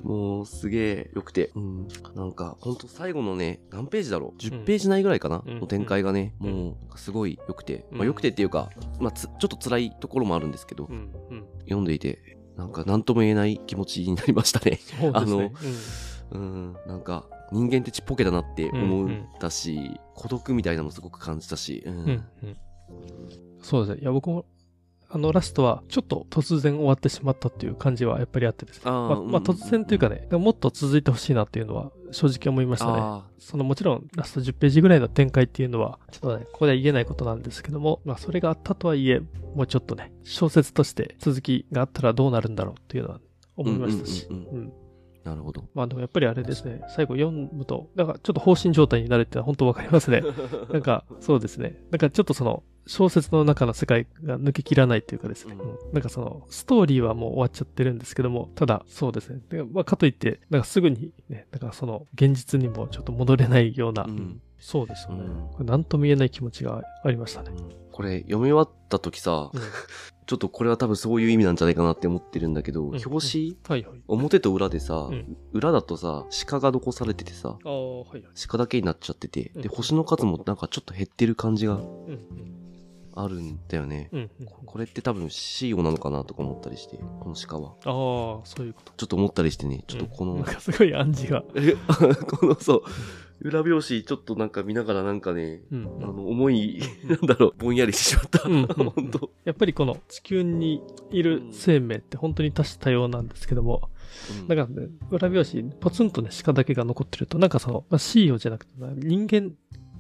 [0.05, 4.31] もうすげえ良くて、うん、なんかほんと最後のね、何ページだろう？
[4.31, 11.13] うん ?10 ページないぐらいかな、うんの展開がね、うんもうすごい良くて、うんまあ良くてっていうか、まあつちょっと辛いところもあるんですけど、うん。
[11.31, 11.45] うん。
[11.65, 14.79] 読んでいてなんか何とも言えない気持ちになりましたね。
[15.01, 15.53] そうですね。
[16.33, 21.95] うん、なんか人間ってちっぽけだなって思ったし、孤独みたいなのもすごく感じたし、うん。
[21.95, 22.01] うん。
[22.01, 22.57] うんうん
[23.63, 24.03] そうですね。
[24.03, 24.45] いや、僕も、
[25.09, 28.83] あのラストはちょっと突然終わってしまったっていう感じはやっぱりあってですね。
[28.87, 32.93] あーまあ、まあ突然というかね、もっと続いてほしいなっていうのは正直思いましたね。
[32.97, 39.21] あそのもちろんラスト10ページぐらいの展開っていうのは、ちょっとね、ここでは言えないことなんですけども、まあそれがあったとはいえ、
[39.55, 43.21] もうちょっとね、小説として続きがあったらどうなるんだろうっていうのは
[43.57, 44.86] 思いましたし、うんうんうんー
[45.27, 45.65] なるほど。
[45.75, 50.23] まあでもやっぱりあれですね、最後読むと、なんかちょっと放心状態になるって本当わかりますね。
[50.73, 51.83] なんか、そうですね。
[51.91, 55.55] なんかちょっとその、小説の中の世界が抜けきらないっていうかですね。
[55.55, 59.41] うんうんなんかその、ストーリーはもう終わっちゃってるんですけども、ただ、そうですね。
[59.49, 65.25] でまあ、かといって、なんかすぐにね、なんかその、現実にもちょっと戻れないような、うんそうですよね。
[65.25, 67.51] うんこれなんとも言えない気持ちがありましたね。
[67.97, 69.61] これ読み終わった時さ、うん
[70.27, 74.01] ちょっとこれは多分そういう意味なんじゃないかなって思ってるんだけど、ん表紙、はいはい。
[74.09, 77.69] 表と裏でさ、うん裏だとさ、鹿が残されててさ、はい
[78.13, 78.25] はい。
[78.49, 81.79] 鹿だけになっちゃってて、うんで、星の数もなんかちょっと減ってる感じが。
[83.19, 84.11] あるんだよね。
[84.67, 87.71] これって多分 CO なのかなとか思ったりして、この鹿は。
[87.71, 88.93] ああ、そういうこと。
[88.97, 91.45] ちょっと思ったりしてね、ちょっとこの、うんなんかすごい暗示が。
[91.55, 91.77] え
[92.29, 92.83] このそう、
[93.41, 95.99] 裏表紙ちょっとなんか見ながらなんかね、うん。
[96.03, 98.49] あの、重い、なんだろう、ぼんやりしてしまった。
[98.49, 99.31] うんうん本当。
[99.45, 103.91] やっぱりこの地球にいる生命って本当に多種多様なんですけども、
[104.41, 104.49] うん。
[104.49, 109.53] なんかね、裏表紙、ポツンとね、鹿だけが残ってると、なんかその、まあ、CEO じゃなくて、人間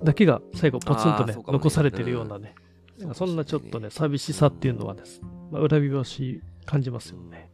[0.03, 2.55] だけが最後ポツンとね残されてるようなね、
[2.99, 5.20] なんかそんなちょっとね、寂しさっていうのはです、
[5.51, 7.51] まあ、裏表紙感じますよね。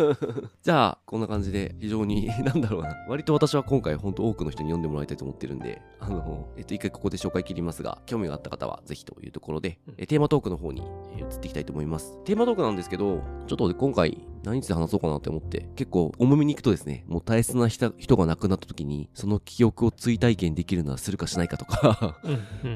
[0.62, 2.96] じゃあ、こんな感じで、非常に、 なんだろうな。
[3.08, 10.82] 割と私は今回、本当多くの人に読んでもらいたいと思ってるんで、あの、えっと、一回ここで紹介切りますが、興味があった方は、ぜひというところで、えテーマトークの方に
[11.16, 12.18] えー移っていきたいと思います。
[12.24, 22.18] テーマトークなんですけど、ちょっと今回、何について話そうかなって思って、結構、重みに行くとですね、もう大切な人人が亡くなった時に、その記憶を追体験できるのはするかしないかとか。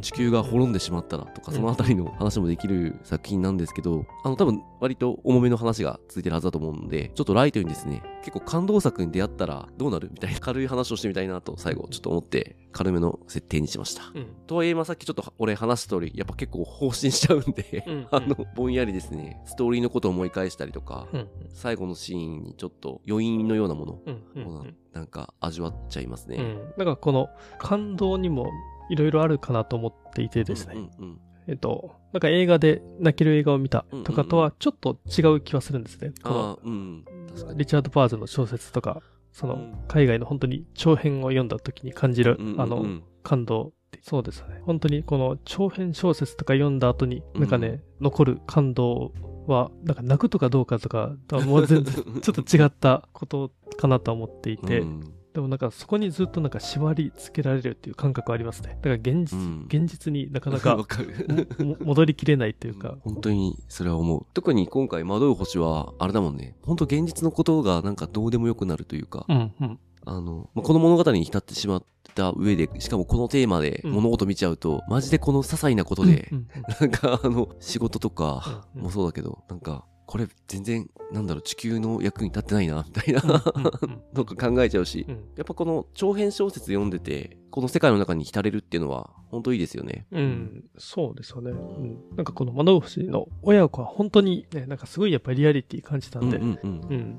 [0.00, 14.02] 地球が滅んでしまったらとか、そのあたりの話もできる作品なんですけど、あの、多分、割と重めの話がついてるはずだと思うんで、ちょっとライトにですね、結構感動作に出会ったらどうなるみたいな軽い話をしてみたいなと、最後、ちょっと思って、軽めの設定にしました。
[14.14, 26.36] うんとはいえ、まあ、さっきちょっと俺話した通り、やっぱ結構放心しちゃうんで、うん あの、ぼんやりですね、ストーリーのことを思い返したりとか、うん最後のシーンにちょっと余韻のようなものうんななんか味わっちゃいますね。
[26.36, 26.72] うん。
[26.76, 28.50] なんかこの感動にも
[28.90, 30.74] いろいろあるかなと思っていてですね。
[30.76, 36.12] うんうんうんえっと、なんか映画で泣ける映画を見たとかとはちょっと違う気はするんですね。
[36.22, 37.04] このああ、うん。
[37.28, 37.58] 確かに。
[37.58, 39.00] リチャード・パーズの小説とか、
[39.38, 39.74] そのうん。
[39.86, 42.60] 海外の本当に長編を読んだ時に感じるうんうんうん。
[42.60, 42.84] あの
[43.22, 44.60] 感動ってそうですよね。
[44.64, 49.12] 本当にこの長編小説とか読んだ後になんかね、残る感動
[49.46, 58.70] は、なんか泣くとかどうかとかとはもう全然 ちょっと違ったことかなとは思っていて、うんでもなんかそこにずっとなんか縛り付けられるっていう感覚はありますね。
[58.70, 61.02] だから現実、うん現実になかな わかか
[61.78, 64.26] 戻りきれないというか、本当にそれは思う。
[64.34, 66.56] 特に今回惑う星は、あれだもんね。
[66.62, 69.78] 本当現実のことがなんかどうでもよくなるというか、うんうん。
[70.06, 71.84] あの、まあこの物語に浸ってしまっ
[72.16, 76.48] た上で、しかもこのテーマでうん物事見ちゃうと、マジでこの些細なことでう、ん
[76.80, 90.06] なんかあの、仕事とかうんうんもそうだけど、なんか、これ全然、なんだろう、地球の役に立ってないな、みたいな、うんうんうん なんか考えちゃうしう、んやっぱこの長編小説読んでて、この世界の中に浸れるっていうのは、本当いいですよね。
[90.10, 91.50] うん、そうですよね。
[91.50, 91.98] うん。
[92.16, 97.18] なんかこの窓星の親子は本当にね、なんかすごいやっぱりリアリティ感じたんで、うんうんうんうん。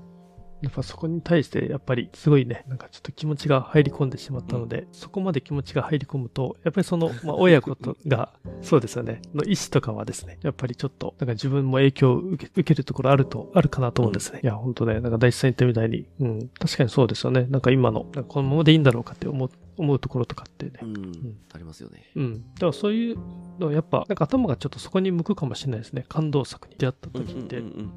[0.61, 14.41] やっぱそこに対してやっぱりすごいね、なんかちょっと気持ちが入り込んでしまったので、そこまで気持ちが入り込むと、やっぱりその、まあ親子とが、 そうですよね、の意思とかはですね、やっぱりちょっと、なんか自分も影響を受け受けるところあると、あるかなと思うんですね。
[14.43, 17.47] いや、本当ね、なんか大地さん言ったみたいに、うん、確かにそうですよね。
[17.49, 20.85] なんか今の、なんかこのままでいいんだろうかって思う、思うところとかってねう。
[20.85, 21.37] ん。
[21.53, 22.11] ありますよね。
[22.15, 22.33] うん。
[22.55, 23.17] だからそういう
[23.59, 26.05] のはやっぱ、なんか頭がちょっとそこに向くかもしれないですね。
[26.09, 27.59] 感動作に出会った時って。
[27.59, 27.89] うんうんうんうん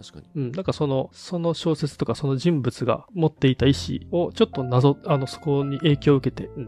[0.00, 0.26] 確かに。
[0.34, 6.66] うん、なんかその、その小説とかその人物が持っていた意思をちょっと謎、あの、そこに影響を受けて、うん、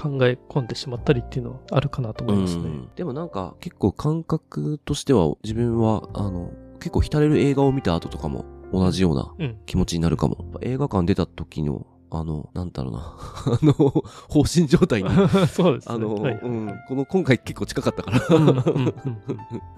[0.00, 2.62] 考え込んでしまったりっていうのはあるかなと思いますね。
[2.62, 9.58] うんでもなんか結構感覚としては自分はあの結構浸れる映画を見た後とかも同じようなうん。
[9.66, 10.44] 気持ちになるかも。
[10.62, 12.98] 映画館出た時のあの、なんだろうな。
[13.46, 13.72] あの、
[14.28, 15.10] 放心状態に。
[15.48, 15.94] そうですね。
[15.94, 16.74] あの、はいうん。
[16.88, 18.36] この今回結構近かったから。
[18.36, 18.94] うんうんうんうん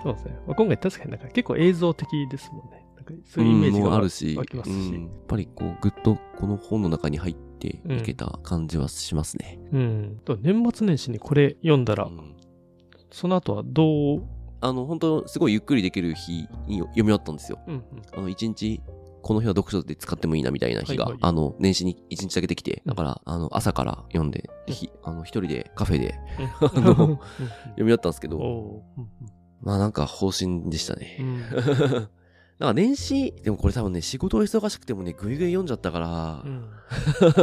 [0.03, 0.39] そうですね。
[0.47, 2.87] まあ、今回確かになんか結構映像的ですもんね。
[2.97, 4.74] なんかそういうイメージがあるし、湧きますし。
[4.74, 9.59] うんやっぱりこう、ぐっとこの本の中に入っていけた感じはしますね。
[9.72, 10.20] うん。
[10.24, 12.37] と年末年始にこれ読んだら、うん
[13.12, 14.22] その後はどう、
[14.62, 17.59] あの、本当すごいゆっくりできる日に読み終わったんですよ。
[17.66, 17.83] うんうん、
[18.14, 18.80] あの、1日
[19.23, 21.20] この日は読書で使ってもいいなみたいな日が、はいはい。
[21.23, 22.91] あの、年始に1日だけできて、うん。
[22.91, 24.75] だから、あの、朝から読んで、うん。
[24.75, 26.91] ひあの、一人でカフェでうん。
[26.93, 27.16] あのうん。
[27.16, 27.18] 読
[27.79, 28.83] み終わったんですけおど、お
[29.61, 31.16] まあなんか方針でしたーね。
[31.20, 32.09] うん
[32.62, 36.70] なんか年始、でもこれ多分ね、仕事忙しくてもね、ぐいぐい読んじゃったからう、ん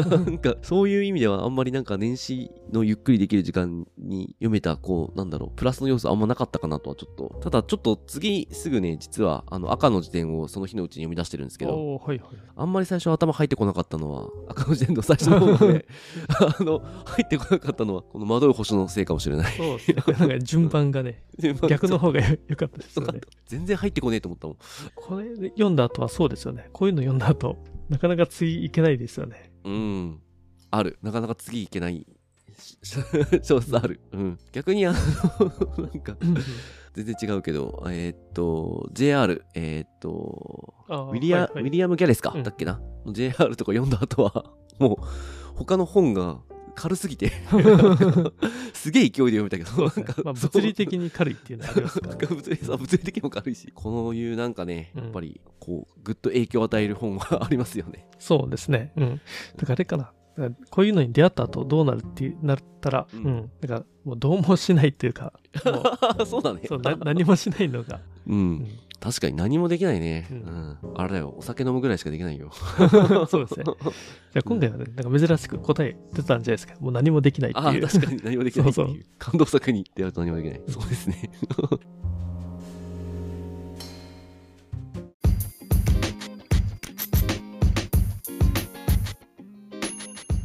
[0.09, 7.37] なんかそういう意味ではあんまりなんか年始のゆっくりできる時間に読めた、こう、なんだろう、プラスの要素あんまなかったかなとはちょっと。
[7.41, 15.85] ただちょっと次すぐね、実はあの赤の辞典をその日のうちに読み出してるんですけど、はいはいあんまり最初頭入ってこなかったのは、 赤の辞典の最初の方で、
[16.59, 19.53] あの、入ってこなかったのは、この惑う星のせいかもしれない。
[19.57, 21.23] そうですねなんか順番がね
[21.67, 24.57] 逆の方がよよかったですよね全然入ってこねえと思ったもん。
[25.09, 27.57] これで読んだ後はそうですよねこういうの読んだ後
[27.89, 30.21] なかなか次いけないですよねうん。
[30.71, 30.97] ある。
[31.01, 32.05] なかなか次いけない。
[33.41, 33.99] 小説ある。
[34.11, 34.39] うん。
[34.51, 34.97] 逆にあの、
[35.85, 36.15] なんか、
[36.93, 44.45] 全然違うけど、えーっと、JR、えーっと、ウィリア、はいはいウィリアム・ギャレスか、うんだっけな？JR とか読んだ後は、
[44.79, 45.05] もう、
[45.55, 46.39] 他の本が
[46.79, 47.31] 軽すぎて、
[48.73, 58.07] すげえ勢いで読めたけど、なんか、物理的に軽いっていうのはありますから、ねなんか、物理物理的にも軽いし、こういうなんかね、うんやっぱり、こう、ぐっと影響を与える本はありますよね。
[58.17, 58.93] そうですね。
[58.95, 59.21] うん。
[59.57, 60.13] だからあれかな。
[60.69, 63.51] こういうのに出会った後どうなるってなったら、ううんん。
[63.59, 65.33] だからもうどうもしないっていうか、
[65.65, 65.83] も
[66.25, 66.61] そうだね。
[66.65, 68.33] そうな何もしないのが、う。
[68.33, 68.67] うんん
[68.99, 70.27] 確かに何もできないね。
[70.29, 70.33] う。
[70.33, 72.51] うんんあれだよ、お酒飲むぐらいしかできないよ。
[73.29, 73.63] そうですね。
[73.65, 76.73] じゃあ今回はね、なんか珍しく答え出たんじゃないですか。
[76.79, 77.87] もう何もできないってああ、いう。
[77.87, 78.85] 確かに何もできないっていう。
[78.87, 80.61] そうそう感動作に出会うと何もできない。
[80.67, 81.29] そうですね。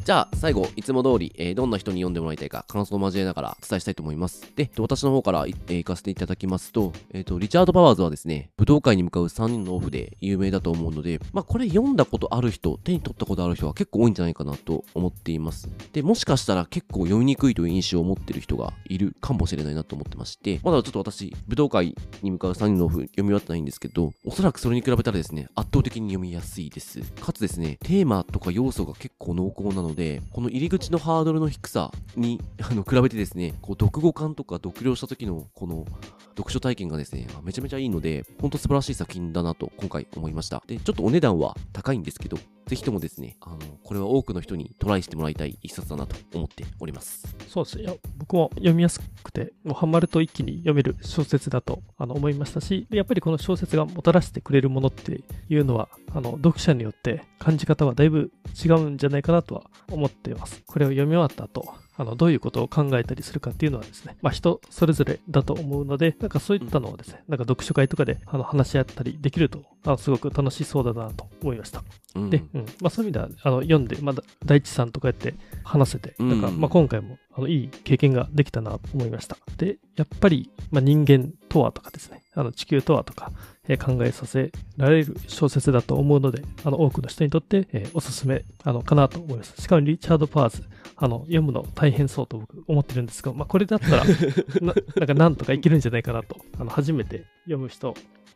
[0.04, 4.52] じゃあ、最後、いつも通り、えーどんな人に読んでもらいたいか、感想を交えながら伝えしたいと思います。
[4.54, 15.70] で、私の方から、えー行かせていただきますと、えっ、と、リチャード・パワーズはですね、武道会に向かう3人のオフで有名だと思うので、まあ、これ読んだことある人、手に取ったことある人は結構多いんじゃないかなと思っています。
[15.94, 27.00] で、もしかしたら結構読みにくいという印象を持ってる人がいるかもしれないなと思ってまして、まだちょっと私、武道会に向かう3人のオフ読み終わってないんですけど、おそらくそれに比べたらですね、圧倒的に読みやすいです。
[27.22, 35.86] かつですね、テーマとか要素が結構濃厚なので、この入り口のハードルの低さにあの比べてですね、こう読語感とか読了した時のこの
[36.36, 40.62] 読書体験がですね、めちゃめちゃいいので、ほんと素晴らしい作品だなと今回思いました。
[40.66, 42.36] で、ちょっとお値段は高いんですけど、
[42.66, 47.36] ぜひともですね、あの、これは多くの人にトライしてもらいたい一冊だなと思っております。
[47.48, 47.82] そうですね。
[47.82, 58.32] いや、僕も読みやすくて、もうハマると一気に読める小説だとあの思いましたし、でやっぱりこの小説がもたらしてくれるものっていうのは、あの、読者によって感じ方はだいぶ
[58.64, 60.62] 違うんじゃないかなとは思っています。
[60.66, 71.84] これを読み終わった後、あの、どういうことを考えたりするかっていうのはですね、まあ人それぞれだと思うので、なんかそういったのをですね、なんか読書会とかであの話し合ったりできると、あのすごく楽しそうだなと思いました。
[72.16, 79.36] うんで、うんまあ、そういう意味ではあの読んで、まだ大地さんとかやって話せて、うんなんかまあ、今回もあのいい経験ができたなと思いました。
[79.56, 83.30] で、やっぱり、まあ、人間とはとかですね、あの地球とはとか、
[83.68, 89.60] えー考えさせられる小説だと思うので、あの多くの人にとって、えーおすすめあのかなと思います。
[89.60, 90.62] しかもリチャード・パワーズ、
[90.96, 94.04] あの読むの大変そうと僕思ってるんですけど、まあ、これだったら
[94.60, 97.94] な、なんかなんとかいけるんじゃないかなと、あの初めて読む人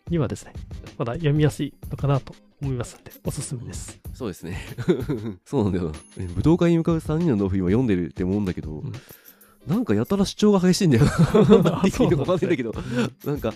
[0.09, 0.53] にはですね、
[0.97, 4.01] まだ読みやすいのかなと思いますので、おすすめです。
[4.14, 4.59] そうですね。
[5.45, 5.93] そうなんだよな。
[6.18, 8.93] え武道会に向かう3人の納付今読んでるって思うんだけど、ん
[9.69, 11.11] なんかやたら主張が激しいんだよな。
[11.11, 12.75] て言っていいのかわかんないんだけど、
[13.25, 13.55] なんか、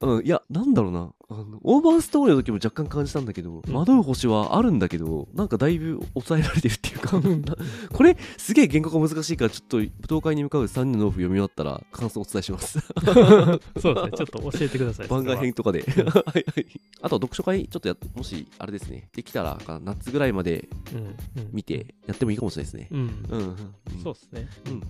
[0.00, 1.10] うん、いや、なんだろうな。
[1.30, 7.56] あのオーバーストーリーの時も若干感じたんだけど、うん惑う星はあるんだけど、なんかだいぶ抑えられてるっていうか、な
[7.92, 12.78] これ、すげえ言語が難しいから、ちょっと武道会に向かう3人の納付読み終わったら感想をお伝えします。
[13.80, 14.12] そうですね。
[14.16, 15.08] ちょっと教えてください。
[15.08, 15.82] 番外編そとかで。
[15.86, 16.44] はいはい。
[17.00, 20.68] あと、読書会、ちょっとや、もし、あれですね、できたら、夏ぐらいまで
[21.52, 21.64] 見。
[21.64, 22.88] て、やってもいいかもしれないですね。
[22.90, 23.00] うん
[23.30, 23.56] うん
[24.02, 24.48] そうですね。
[24.66, 24.82] うん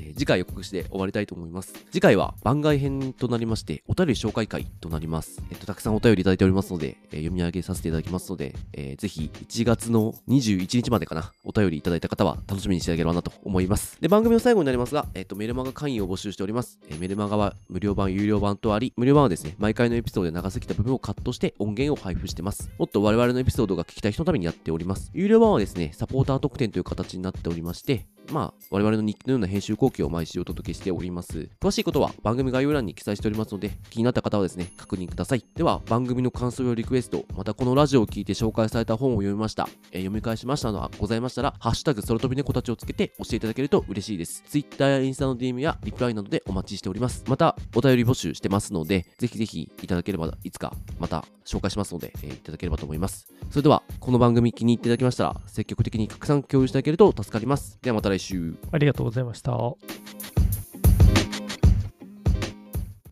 [0.00, 1.72] えー次回予告して終わりたいと思います。
[1.90, 5.42] 次回は番外編となりまして、お便り紹介会となります。
[5.50, 14.00] えっと、たくさんお便りいただいておりますので、えー読み上げさせていただきますので、えーぜひ1月の21日までかな、お便りいただいた方は楽しみにしてあげればなと思います。
[14.00, 16.78] で、番組の最後になりますが、えっと、メルマガ会員を募集しております。
[16.88, 22.70] えメルマガは無料版、有料版とあり、無料版はですね、毎回のエピソードで長すぎた部分をカットして音源を配布してます。
[22.78, 25.10] もっと我々のエピソードが聞きたい人のためにやっております。
[25.14, 31.48] 有料版はですね、サポーター特典という形になっておりまして、まあ、我々の日記のような編集後期を毎週お届けしております。
[31.60, 35.44] 詳しいことは番組概要欄に記載しておりますので、気になった方はですね、確認ください。
[35.56, 44.42] では、番組の感想やリクエスト、またこのラジオを聞いて紹介された本を読みました、えー読み返しましたのはございましたら、ハッシュタグ、空飛び猫たちをつけて教えていただけると嬉しいです。
[44.48, 47.24] Twitter やインスタの DM やリプライなどでお待ちしております。
[47.26, 53.26] また、お便り募集してますので、ぜひぜひいただければ、いつかまた紹介しますので、えーいただければと思います。
[53.50, 57.78] それでは、この番組気に入っていただけましたら、積極的に拡散共有していただけると助かります。
[57.82, 58.54] ではまた来週。
[58.72, 59.52] ありがとうございました。